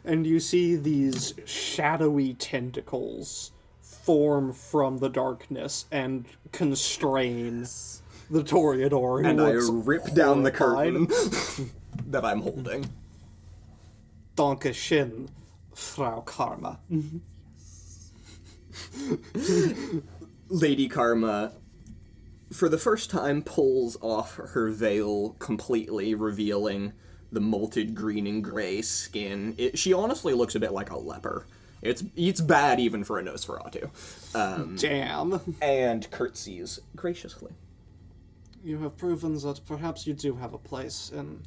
[0.03, 7.67] and you see these shadowy tentacles form from the darkness and constrain
[8.29, 9.25] the Toreador.
[9.25, 11.07] And I looks rip down the horrified.
[11.09, 11.71] curtain
[12.07, 12.89] that I'm holding.
[14.35, 15.27] Danke schön,
[15.73, 16.79] Frau Karma.
[20.49, 21.53] Lady Karma,
[22.51, 26.93] for the first time, pulls off her veil completely, revealing
[27.31, 29.55] the molted green and gray skin.
[29.57, 31.47] It, she honestly looks a bit like a leper.
[31.81, 33.89] It's it's bad even for a Nosferatu.
[34.35, 35.41] Um, Damn.
[35.61, 37.51] and curtsies graciously.
[38.63, 41.41] You have proven that perhaps you do have a place in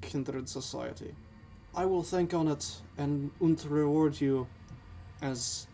[0.00, 1.14] kindred society.
[1.76, 4.46] I will think on it and, and reward you
[5.22, 5.66] as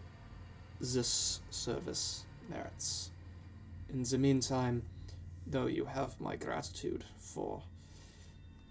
[0.81, 3.11] this service merits.
[3.93, 4.83] In the meantime,
[5.47, 7.63] though you have my gratitude for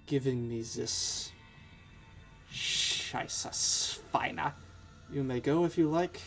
[0.08, 1.32] giving me this
[2.52, 4.54] Scheisse Feiner,
[5.12, 6.22] you may go if you like,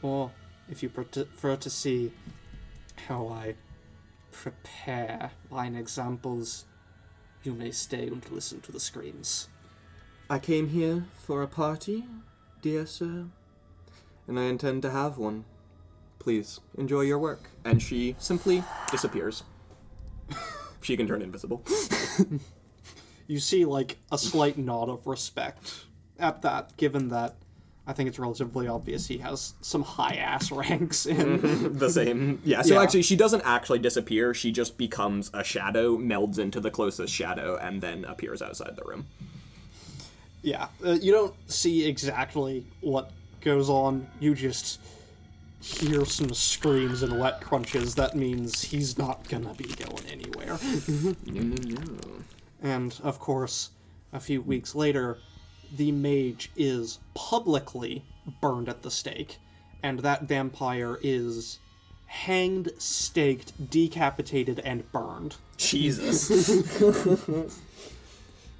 [0.00, 0.30] or
[0.70, 2.10] if you prefer to see
[3.06, 3.54] how I
[4.32, 6.64] prepare wine examples,
[7.42, 9.48] you may stay and listen to the screams.
[10.28, 12.04] I came here for a party,
[12.60, 13.26] dear sir,
[14.26, 15.44] and I intend to have one.
[16.18, 17.50] Please enjoy your work.
[17.64, 19.44] And she simply disappears.
[20.82, 21.62] she can turn invisible.
[23.28, 25.84] You see, like, a slight nod of respect
[26.16, 27.34] at that, given that
[27.84, 31.76] I think it's relatively obvious he has some high ass ranks in.
[31.76, 32.40] the same.
[32.44, 32.82] Yeah, so Yeah.
[32.82, 34.32] actually, she doesn't actually disappear.
[34.32, 38.84] She just becomes a shadow, melds into the closest shadow, and then appears outside the
[38.84, 39.06] room.
[40.46, 44.78] Yeah, uh, you don't see exactly what goes on, you just
[45.60, 47.96] hear some screams and wet crunches.
[47.96, 50.56] That means he's not gonna be going anywhere.
[51.26, 52.22] No, no, no.
[52.62, 53.70] And of course,
[54.12, 55.18] a few weeks later,
[55.74, 58.04] the mage is publicly
[58.40, 59.38] burned at the stake,
[59.82, 61.58] and that vampire is
[62.06, 65.34] hanged, staked, decapitated, and burned.
[65.56, 66.30] Jesus.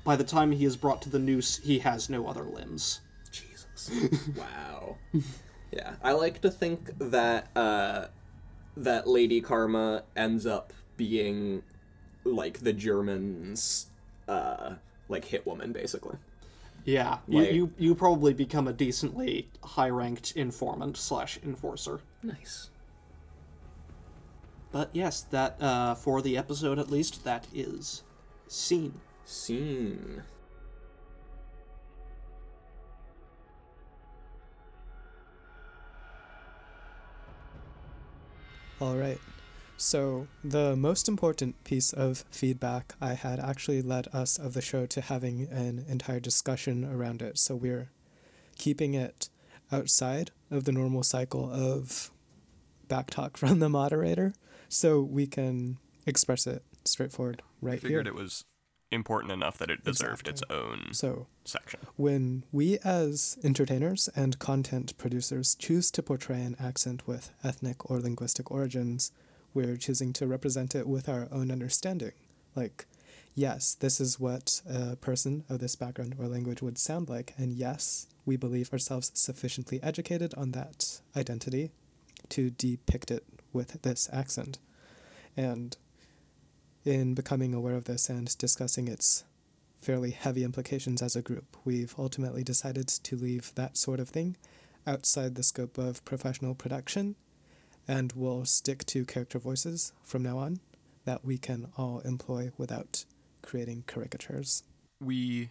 [0.06, 3.00] By the time he is brought to the noose, he has no other limbs.
[3.32, 3.90] Jesus.
[4.36, 4.98] Wow.
[5.72, 8.06] Yeah, I like to think that uh,
[8.76, 11.64] that Lady Karma ends up being
[12.22, 13.88] like the Germans,
[14.28, 14.74] uh,
[15.08, 16.16] like hit woman, basically.
[16.84, 22.00] Yeah, you, you you probably become a decently high ranked informant slash enforcer.
[22.22, 22.70] Nice.
[24.70, 28.04] But yes, that uh, for the episode at least, that is
[28.46, 29.00] scene.
[29.26, 30.22] Scene.
[38.80, 39.18] All right.
[39.78, 44.86] So, the most important piece of feedback I had actually led us of the show
[44.86, 47.36] to having an entire discussion around it.
[47.38, 47.90] So, we're
[48.56, 49.28] keeping it
[49.70, 52.10] outside of the normal cycle of
[52.88, 54.32] backtalk from the moderator
[54.68, 58.12] so we can express it straightforward right I figured here.
[58.12, 58.44] it was
[58.96, 61.78] important enough that it deserved its own So, section.
[61.94, 68.00] when we as entertainers and content producers choose to portray an accent with ethnic or
[68.00, 69.12] linguistic origins,
[69.54, 72.12] we're choosing to represent it with our own understanding.
[72.56, 72.86] Like,
[73.34, 77.52] yes, this is what a person of this background or language would sound like, and
[77.52, 81.70] yes, we believe ourselves sufficiently educated on that identity
[82.30, 84.58] to depict it with this accent.
[85.36, 85.76] And
[86.86, 89.24] in becoming aware of this and discussing its
[89.80, 94.36] fairly heavy implications as a group, we've ultimately decided to leave that sort of thing
[94.86, 97.16] outside the scope of professional production,
[97.88, 100.60] and we'll stick to character voices from now on
[101.04, 103.04] that we can all employ without
[103.42, 104.62] creating caricatures.
[105.00, 105.50] we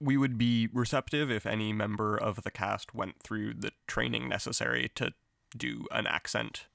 [0.00, 4.90] we would be receptive if any member of the cast went through the training necessary
[4.94, 5.12] to
[5.56, 6.66] do an accent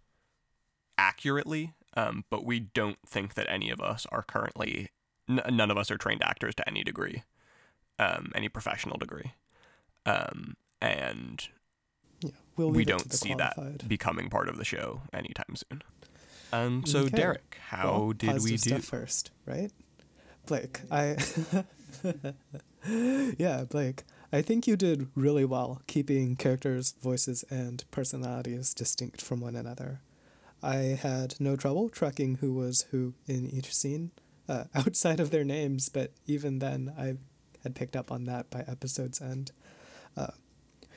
[0.97, 4.89] accurately um, but we don't think that any of us are currently
[5.30, 7.23] n- none of us are trained actors to any degree
[7.99, 9.34] um, any professional degree
[10.06, 11.49] um, and
[12.21, 13.80] Yeah, we'll we leave it to don't see qualified.
[13.80, 15.82] that becoming part of the show anytime soon
[16.54, 17.17] um, so Okay.
[17.17, 19.71] derek how Well, did we do first, right?
[20.47, 21.15] Blake, I
[23.38, 24.04] Yeah, Blake.
[24.32, 30.02] I think you did really well keeping characters' voices and personalities distinct from one another.
[30.62, 34.12] I had no trouble tracking who was who in each scene,
[34.48, 37.15] uh, outside of their names, but even then I
[37.63, 39.52] had picked up on that by episode's end.
[40.15, 40.32] Uh,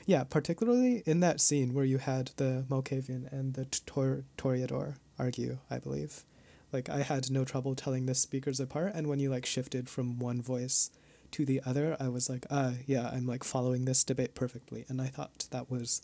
[0.07, 5.59] yeah, particularly in that scene where you had the Malkavian and the Tor- Toreador argue,
[5.71, 6.25] I believe.
[6.73, 10.19] Like I had no trouble telling the speakers apart, and when you like shifted from
[10.19, 10.91] one voice
[11.33, 15.01] to the other, I was like, ah, yeah, I'm like following this debate perfectly, and
[15.01, 16.03] I thought that was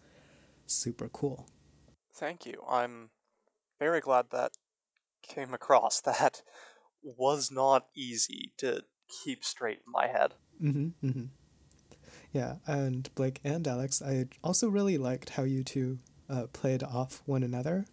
[0.66, 1.46] super cool.
[2.14, 2.62] Thank you.
[2.68, 3.10] I'm
[3.78, 4.52] very glad that
[5.22, 6.00] came across.
[6.06, 6.42] That
[7.02, 8.82] was not easy to
[9.22, 10.34] keep straight in my head.
[10.62, 11.24] Mm-hmm, mm-hmm.
[12.32, 17.22] Yeah, and Blake and Alex, I also really liked how you two uh, played off
[17.24, 17.86] one another.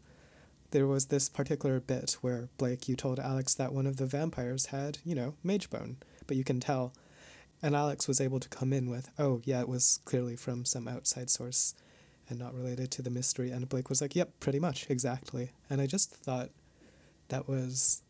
[0.72, 4.68] There was this particular bit where Blake, you told Alex that one of the vampires
[4.68, 6.94] had, you know, mage bone, but you can tell.
[7.62, 10.88] And Alex was able to come in with, oh, yeah, it was clearly from some
[10.88, 11.74] outside source
[12.30, 13.52] and not related to the mystery.
[13.52, 15.52] And Blake was like, yep, pretty much, exactly.
[15.70, 16.50] And I just thought
[17.30, 18.02] that was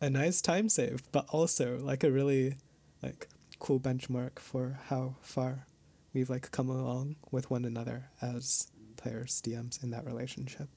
[0.00, 2.56] a nice time save, but also like a really
[3.02, 3.28] like
[3.58, 5.66] cool benchmark for how far
[6.12, 10.68] we've like come along with one another as players, DMs in that relationship.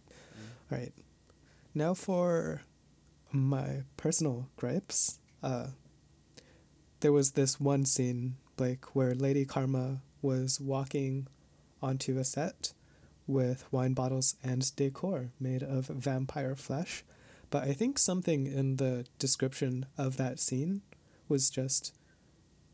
[0.72, 0.94] All right.
[1.74, 2.62] Now for
[3.36, 5.20] my personal gripes.
[5.44, 5.68] Uh,
[7.02, 11.28] there was this one scene, Blake, where Lady Karma was walking
[11.86, 12.74] onto a set
[13.28, 17.04] with wine bottles and decor made of vampire flesh.
[17.50, 20.82] But I think something in the description of that scene
[21.28, 21.94] was just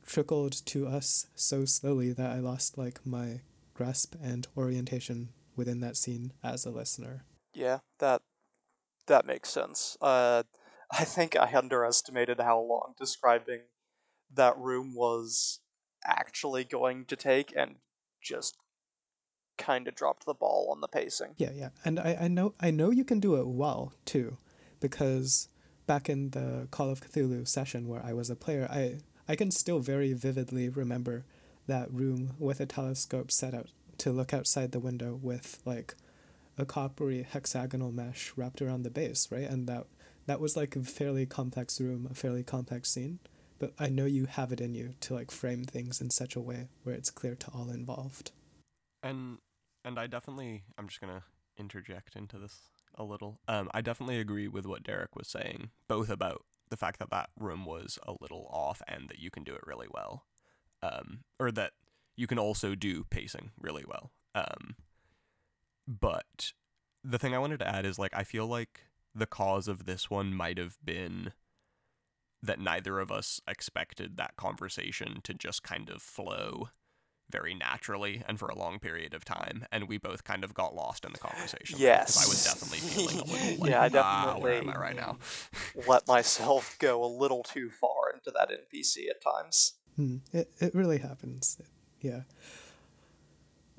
[0.05, 3.41] trickled to us so slowly that I lost like my
[3.73, 7.23] grasp and orientation within that scene as a listener.
[7.53, 8.21] Yeah, that
[9.07, 9.97] that makes sense.
[10.01, 10.43] Uh,
[10.91, 13.61] I think I underestimated how long describing
[14.33, 15.59] that room was
[16.05, 17.75] actually going to take, and
[18.21, 18.57] just
[19.61, 21.33] kind of dropped the ball on the pacing.
[21.37, 21.69] Yeah, yeah.
[21.85, 24.37] And I, I know I know you can do it well too,
[24.79, 25.47] because
[25.87, 29.51] back in the Call of Cthulhu session where I was a player, I I can
[29.51, 31.23] still very vividly remember
[31.67, 35.95] that room with a telescope set out to look outside the window with like
[36.57, 39.49] a coppery hexagonal mesh wrapped around the base, right?
[39.49, 39.85] And that
[40.25, 43.19] that was like a fairly complex room, a fairly complex scene.
[43.59, 46.41] But I know you have it in you to like frame things in such a
[46.41, 48.31] way where it's clear to all involved.
[49.03, 49.37] and
[49.83, 51.23] and I definitely I'm just gonna
[51.57, 52.59] interject into this
[52.95, 53.39] a little.
[53.47, 57.29] Um, I definitely agree with what Derek was saying, both about the fact that that
[57.39, 60.25] room was a little off and that you can do it really well,
[60.81, 61.71] um, or that
[62.15, 64.11] you can also do pacing really well.
[64.33, 64.75] Um,
[65.87, 66.53] but
[67.03, 68.81] the thing I wanted to add is like I feel like
[69.13, 71.33] the cause of this one might have been
[72.43, 76.69] that neither of us expected that conversation to just kind of flow
[77.31, 80.75] very naturally and for a long period of time and we both kind of got
[80.75, 84.01] lost in the conversation because i was definitely feeling a little like, Yeah, I definitely
[84.03, 85.17] "Ah, where am I definitely- right now?
[85.87, 89.73] Let myself go a little too far into that NPC at times.
[89.95, 91.57] Hmm, it it really happens.
[92.01, 92.21] Yeah.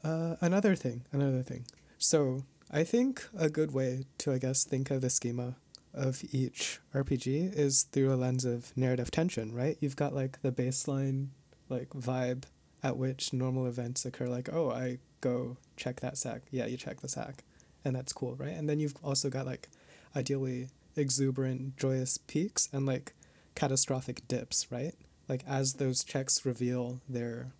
[0.04, 1.64] Uh, another thing, another thing.
[1.98, 5.56] So I think a good way to, I guess, think of the schema
[5.94, 9.76] of each RPG is through a lens of narrative tension, right?
[9.80, 11.28] You've got like the baseline,
[11.68, 12.44] like vibe
[12.82, 14.26] at which normal events occur.
[14.26, 16.42] Like, oh, I go check that sack.
[16.50, 17.44] Yeah, you check the sack,
[17.84, 18.56] and that's cool, right?
[18.56, 19.68] And then you've also got like,
[20.16, 23.14] ideally exuberant, joyous peaks and like
[23.54, 24.94] catastrophic dips, right?
[25.28, 27.52] Like as those checks reveal their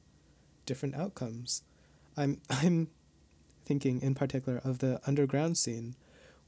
[0.67, 1.63] different outcomes.
[2.17, 2.89] I'm I'm
[3.65, 5.95] thinking in particular of the underground scene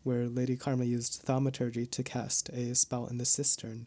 [0.03, 3.87] where Lady Karma used thaumaturgy to cast a spell in the cistern,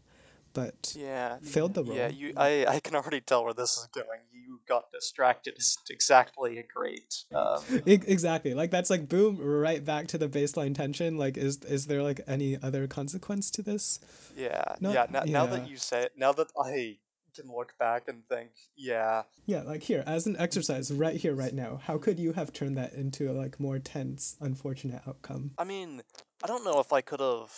[0.57, 1.37] but Yeah.
[1.43, 1.95] failed the roll.
[1.95, 2.33] Yeah, you.
[2.35, 4.21] I, I can already tell where this is going.
[4.31, 5.53] You got distracted.
[5.55, 7.25] It's exactly a great.
[7.31, 11.85] Um, exactly like that's like boom right back to the baseline tension like is is
[11.85, 13.99] there like any other consequence to this
[14.35, 15.05] yeah, No, yeah.
[15.11, 16.97] Now, now that you say it, now that I
[17.35, 21.53] can look back and think, yeah, yeah like here as an exercise right here right
[21.53, 25.65] now how could you have turned that into a like more tense unfortunate outcome I
[25.65, 26.01] mean,
[26.43, 27.51] I don't know if I could have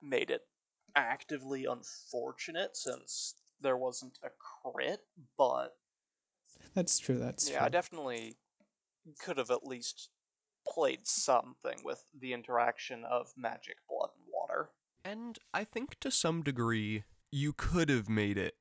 [0.00, 0.42] made it
[0.96, 5.00] actively unfortunate since there wasn't a crit,
[5.38, 5.76] but
[6.74, 8.36] that's true that's yeah, true I definitely
[9.20, 10.08] could have at least
[10.66, 14.70] played something with the interaction of magic, blood, and water.
[15.04, 18.54] And I think to some degree, you could have made it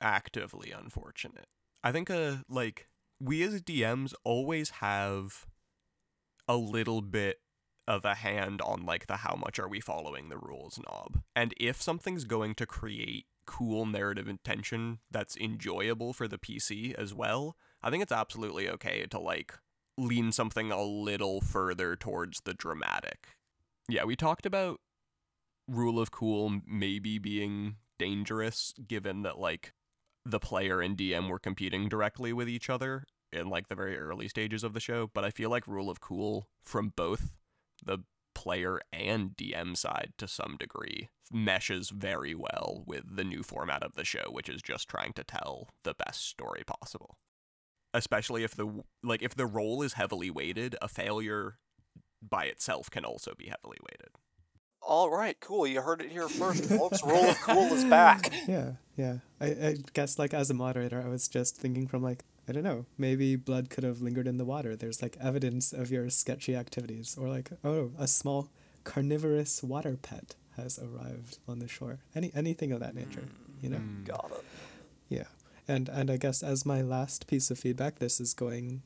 [0.00, 1.46] actively unfortunate.
[1.84, 2.88] I think, uh, like,
[3.20, 5.46] we as DMs always have
[6.48, 7.40] a little bit
[7.90, 11.20] of a hand on, like, the how much are we following the rules knob.
[11.34, 17.12] And if something's going to create cool narrative intention that's enjoyable for the PC as
[17.12, 19.54] well, I think it's absolutely okay to, like,
[19.98, 23.36] lean something a little further towards the dramatic.
[23.88, 24.80] Yeah, we talked about
[25.66, 29.72] rule of cool maybe being dangerous given that like
[30.24, 34.28] the player and DM were competing directly with each other in like the very early
[34.28, 37.36] stages of the show, but I feel like rule of cool from both
[37.84, 37.98] the
[38.34, 43.94] player and DM side to some degree meshes very well with the new format of
[43.94, 47.16] the show, which is just trying to tell the best story possible.
[47.92, 51.58] Especially if the like if the roll is heavily weighted, a failure
[52.22, 54.10] by itself can also be heavily weighted.
[54.82, 55.66] All right, cool.
[55.66, 57.02] You heard it here first, folks.
[57.04, 58.32] Roll of Cool is back.
[58.46, 62.24] yeah yeah I, I guess like as a moderator i was just thinking from like
[62.48, 62.86] i don't know.
[62.98, 64.76] Maybe blood could have lingered in the water.
[64.76, 67.16] There's like evidence of your sketchy activities.
[67.20, 68.50] Or like oh a small
[68.84, 71.98] carnivorous water pet has arrived on the shore.
[72.14, 73.24] Any anything of that nature
[73.62, 73.78] you know?
[73.78, 74.04] Mm.
[74.04, 74.44] Got it.
[75.08, 75.24] yeah.
[75.68, 78.82] And and i guess as my last piece of feedback this is going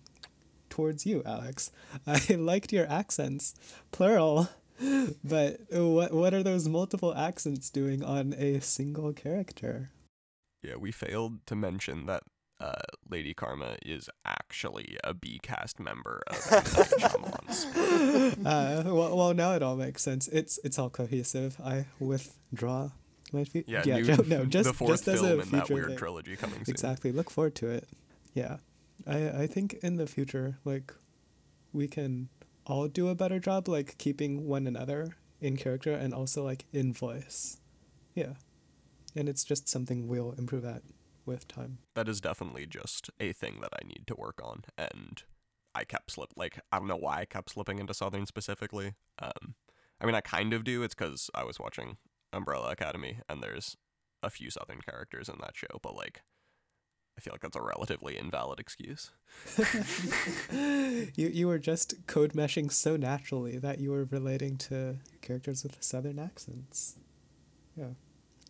[0.68, 1.70] towards you alex.
[2.06, 3.54] I liked your accents
[3.92, 4.48] plural
[5.24, 9.90] but what what are those multiple accents doing on a single character?
[10.62, 12.22] Yeah, we failed to mention that
[12.60, 12.72] uh,
[13.10, 16.58] Lady Karma is actually a B cast member of M.
[16.58, 18.46] Night Shyamalan's.
[18.46, 20.28] uh, well, well, now it all makes sense.
[20.28, 21.56] It's it's all cohesive.
[21.64, 22.90] I withdraw
[23.32, 23.64] my feet.
[23.68, 25.88] Yeah, yeah, new, jo- no, just the fourth just as film a in that weird
[25.88, 25.96] thing.
[25.96, 26.72] trilogy coming soon.
[26.72, 27.12] Exactly.
[27.12, 27.88] Look forward to it.
[28.34, 28.58] Yeah,
[29.06, 30.94] I I think in the future, like,
[31.72, 32.28] we can
[32.66, 36.92] all do a better job, like keeping one another in character and also like in
[36.92, 37.58] voice.
[38.14, 38.34] Yeah,
[39.16, 40.82] and it's just something we'll improve at
[41.26, 41.78] with time.
[41.94, 45.22] That is definitely just a thing that I need to work on, and
[45.74, 48.94] I kept slip like I don't know why I kept slipping into Southern specifically.
[49.20, 49.54] Um,
[50.00, 50.82] I mean I kind of do.
[50.82, 51.96] It's because I was watching
[52.32, 53.76] Umbrella Academy, and there's
[54.22, 56.22] a few Southern characters in that show, but like.
[57.16, 59.12] I feel like that's a relatively invalid excuse.
[60.52, 65.80] you you were just code meshing so naturally that you were relating to characters with
[65.80, 66.96] southern accents.
[67.76, 67.90] Yeah,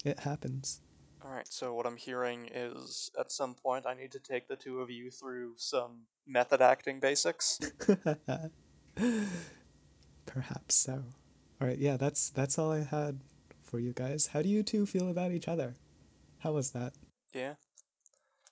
[0.02, 0.80] it happens.
[1.24, 4.56] All right, so what I'm hearing is at some point I need to take the
[4.56, 7.58] two of you through some method acting basics.
[10.26, 11.04] Perhaps so.
[11.62, 13.20] All right, yeah, that's that's all I had
[13.62, 14.28] for you guys.
[14.28, 15.76] How do you two feel about each other?
[16.40, 16.92] How was that?
[17.32, 17.54] Yeah.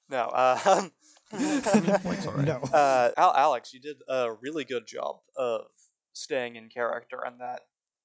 [0.08, 0.88] No, uh,
[1.30, 2.26] Points.
[2.36, 2.56] No.
[2.72, 5.66] uh, Al- Alex, you did a really good job of
[6.14, 7.60] staying in character, and that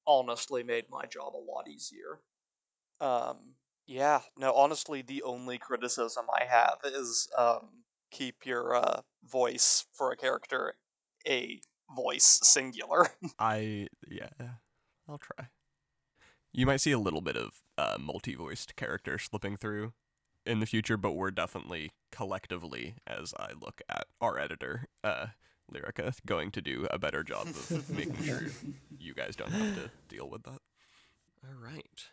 [0.06, 2.20] honestly made my job a lot easier.
[3.00, 3.54] Um,
[3.88, 7.70] yeah, no, honestly, the only criticism I have is um,
[8.12, 10.76] keep your uh, voice for a character
[11.28, 11.60] a
[11.96, 13.08] voice singular.
[13.40, 14.30] I yeah,
[15.08, 15.48] I'll try.
[16.52, 19.94] You might see a little bit of uh, multi-voiced character slipping through
[20.46, 25.28] in the future, but we're definitely collectively, as I look at our editor, uh,
[25.72, 28.44] Lyrica, going to do a better job of making sure
[29.00, 30.60] you guys don't have to deal with that.
[31.44, 32.08] All right.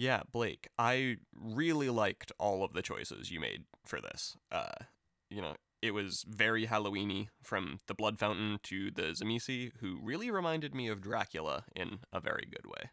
[0.00, 4.34] Yeah, Blake, I really liked all of the choices you made for this.
[4.50, 4.86] Uh,
[5.28, 10.30] you know, it was very Halloweeny from the Blood Fountain to the Tzimisce, who really
[10.30, 12.92] reminded me of Dracula in a very good way.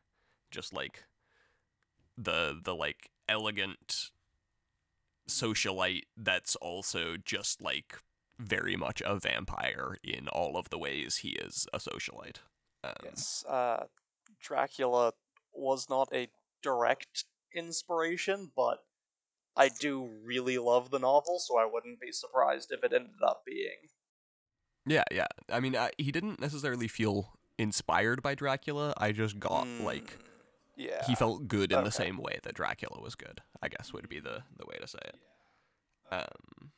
[0.51, 1.05] Just like
[2.17, 4.11] the the like elegant
[5.29, 7.99] socialite that's also just like
[8.37, 12.39] very much a vampire in all of the ways he is a socialite.
[12.83, 13.85] Um, Yes, uh,
[14.41, 15.13] Dracula
[15.53, 16.27] was not a
[16.61, 18.79] direct inspiration, but
[19.55, 23.43] I do really love the novel, so I wouldn't be surprised if it ended up
[23.45, 23.89] being.
[24.85, 25.27] Yeah, yeah.
[25.51, 28.93] I mean, I, he didn't necessarily feel inspired by Dracula.
[28.97, 30.17] I just got Mm, like
[30.75, 31.03] yeah.
[31.05, 31.85] he felt good in okay.
[31.85, 33.41] the same way that Dracula was good.
[33.61, 35.15] I guess would be the the way to say it.
[36.11, 36.71] Um,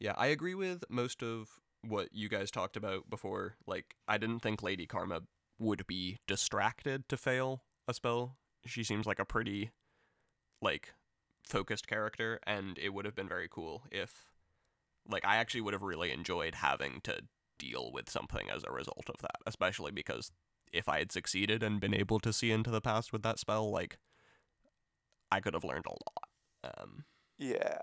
[0.00, 1.48] yeah, I agree with most of
[1.82, 3.56] what you guys talked about before.
[3.66, 5.22] Like, I didn't think Lady Karma
[5.58, 8.36] would be distracted to fail a spell.
[8.66, 9.70] She seems like a pretty
[10.60, 10.94] like
[11.44, 14.24] focused character, and it would have been very cool if
[15.08, 17.20] like I actually would have really enjoyed having to
[17.58, 20.30] deal with something as a result of that, especially because
[20.72, 23.70] if I had succeeded and been able to see into the past with that spell,
[23.70, 23.98] like
[25.30, 26.74] I could have learned a lot.
[26.78, 27.04] Um,
[27.38, 27.78] Yeah.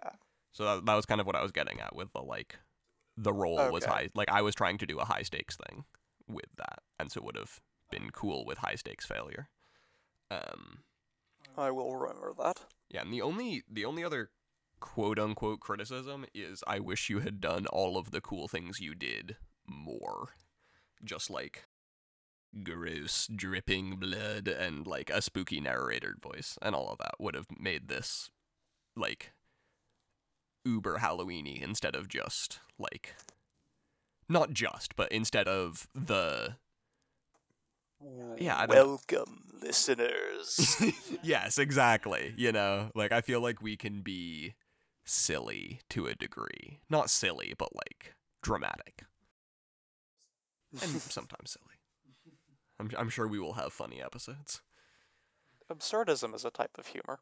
[0.52, 2.60] so that, that was kind of what I was getting at with the like
[3.16, 4.10] the roll was high.
[4.16, 5.86] Like I was trying to do a high stakes thing
[6.28, 7.62] with that, and so it would have
[7.92, 9.50] been cool with high stakes failure.
[10.34, 10.80] Um,
[11.58, 12.62] I will remember that.
[12.90, 14.30] yeah, and the only the only other
[14.80, 18.96] quote unquote criticism is I wish you had done all of the cool things you
[18.96, 20.30] did more.
[21.04, 21.68] Just like
[22.64, 27.48] gross dripping blood and like a spooky narrator voice and all of that would have
[27.60, 28.30] made this
[28.96, 29.32] like
[30.64, 33.16] uber Halloweeny instead of just like
[34.30, 36.56] not just, but instead of the
[38.38, 38.76] Yeah, I don't.
[38.76, 40.82] Welcome, listeners.
[41.24, 42.34] yes, exactly.
[42.38, 44.56] You know, like I feel like we can be
[45.06, 46.80] silly to a degree.
[46.90, 49.04] Not silly, but like dramatic.
[50.82, 51.76] And sometimes silly.
[52.80, 54.62] I'm I'm sure we will have funny episodes.
[55.72, 57.20] Absurdism is a type of humor.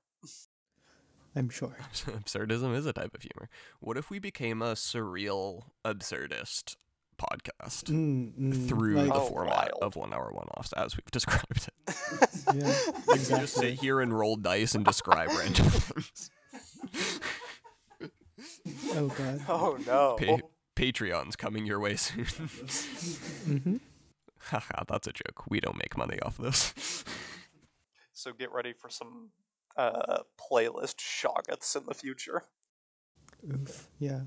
[1.35, 1.77] I'm sure.
[1.93, 3.49] Absurdism is a type of humor.
[3.79, 6.75] What if we became a surreal absurdist
[7.21, 9.83] podcast Mm, mm, through like, the Oh, format wild.
[9.83, 11.95] of one hour one offs as we've described it?
[12.53, 12.73] yeah,
[13.07, 16.29] Like we just sit here and roll dice and describe random things.
[18.93, 19.41] Oh god.
[19.47, 20.17] Oh no.
[20.19, 22.25] Pa- Patreon's coming your way soon.
[23.45, 23.77] hmm
[24.45, 25.43] Haha, that's a joke.
[25.49, 27.03] We don't make money off this.
[28.13, 29.29] So get ready for some
[29.77, 32.43] uh, playlist shoggoths in the future.
[33.53, 33.87] Oof.
[33.99, 34.21] Yeah.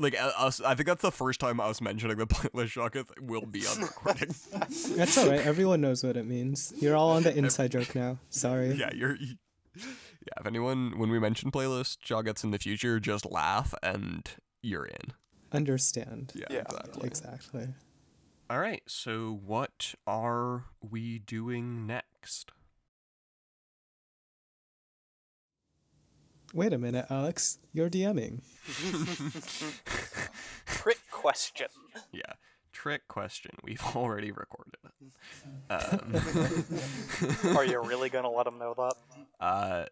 [0.00, 3.46] Like uh, us, I think that's the first time us mentioning the playlist shoggoth will
[3.46, 4.34] be on recording.
[4.96, 5.40] That's all right.
[5.40, 6.72] Everyone knows what it means.
[6.78, 8.18] You're all on the inside joke now.
[8.30, 8.72] Sorry.
[8.74, 9.16] yeah, you're.
[9.16, 9.34] You,
[9.76, 14.28] yeah, if anyone when we mention playlist shoggoths in the future, just laugh and
[14.62, 15.12] you're in.
[15.52, 16.32] Understand.
[16.34, 16.60] Yeah, Yeah.
[16.60, 17.06] exactly.
[17.06, 17.68] Exactly.
[18.48, 22.50] All right, so what are we doing next?
[26.52, 27.58] Wait a minute, Alex.
[27.72, 28.40] You're DMing.
[30.66, 31.68] Trick question.
[32.12, 32.32] Yeah,
[32.72, 33.52] trick question.
[33.62, 34.92] We've already recorded it.
[35.70, 38.94] Um, Are you really gonna let him know that?
[39.38, 39.84] Uh,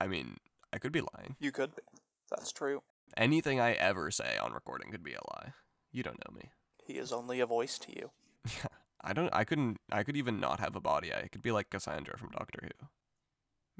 [0.00, 0.36] I mean,
[0.72, 1.36] I could be lying.
[1.40, 1.82] You could be.
[2.30, 2.82] That's true.
[3.16, 5.52] Anything I ever say on recording could be a lie.
[5.92, 6.50] You don't know me.
[6.84, 8.10] He is only a voice to you.
[8.46, 8.68] Yeah.
[9.06, 9.28] I don't.
[9.34, 9.78] I couldn't.
[9.92, 11.12] I could even not have a body.
[11.14, 12.86] I could be like Cassandra from Doctor Who.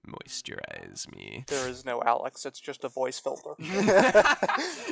[0.08, 1.44] Moisturize me.
[1.48, 2.44] There is no Alex.
[2.46, 3.54] It's just a voice filter.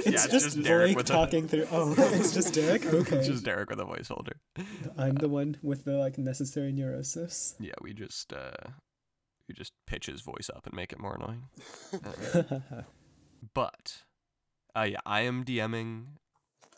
[0.05, 1.67] It's it's just, just Derek Blake with a- talking through.
[1.71, 2.85] Oh, it's just Derek.
[2.93, 3.17] Okay.
[3.19, 4.41] It's just Derek with a voice holder.
[4.99, 7.55] I'm the one with the like necessary neurosis.
[7.61, 8.71] Yeah, we just uh,
[9.49, 11.45] we just pitch his voice up and make it more annoying.
[11.95, 12.61] Uh,
[13.55, 14.03] but,
[14.77, 16.07] uh, yeah, I am DMing.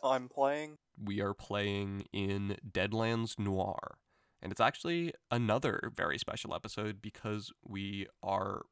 [0.02, 0.76] I'm playing.
[1.02, 3.96] We are playing in Deadlands Noir,
[4.44, 8.66] and it's actually another very special episode because we are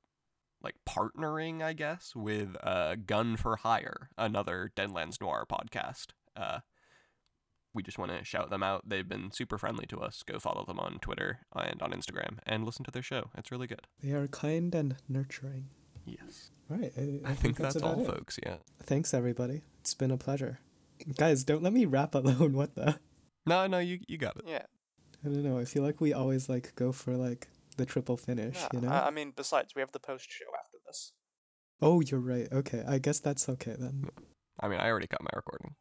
[0.62, 6.08] like partnering, I guess, with uh, Gun for Hire, another Deadlands Noir podcast.
[6.36, 6.58] Uh,
[7.74, 8.86] we just want to shout them out.
[8.86, 10.22] They've been super friendly to us.
[10.22, 13.30] Go follow them on Twitter and on Instagram and listen to their show.
[13.36, 13.86] It's really good.
[14.02, 15.70] they are kind and nurturing.
[16.04, 16.50] Yes.
[16.68, 16.92] Right.
[16.98, 18.06] I, I, think, that's, about all, it.
[18.06, 18.38] folks.
[18.44, 18.56] Yeah.
[18.82, 19.62] Thanks, everybody.
[19.80, 20.58] It's been a pleasure.
[21.16, 22.52] Guys, don't let me rap alone.
[22.52, 22.98] What the?
[23.46, 24.44] No, no, you you got it.
[24.46, 24.62] Yeah.
[25.24, 25.58] I don't know.
[25.58, 28.88] I feel like we always like go for like the triple finish, yeah, you know?
[28.88, 31.12] I, I mean, besides, we have the post show after this.
[31.80, 32.48] Oh, you're right.
[32.52, 32.84] Okay.
[32.86, 34.08] I guess that's okay then.
[34.60, 35.74] I mean, I already got my recording.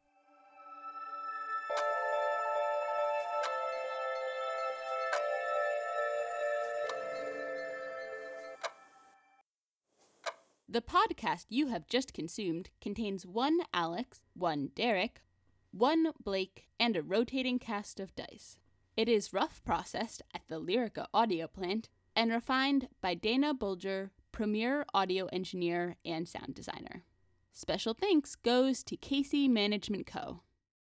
[10.69, 15.21] The podcast you have just consumed contains one Alex, one Derek,
[15.71, 18.57] one Blake, and a rotating cast of dice.
[18.97, 24.85] It is rough processed at the Lyrica audio plant and refined by Dana Bulger, premier
[24.93, 27.03] audio engineer and sound designer.
[27.53, 30.41] Special thanks goes to Casey Management Co.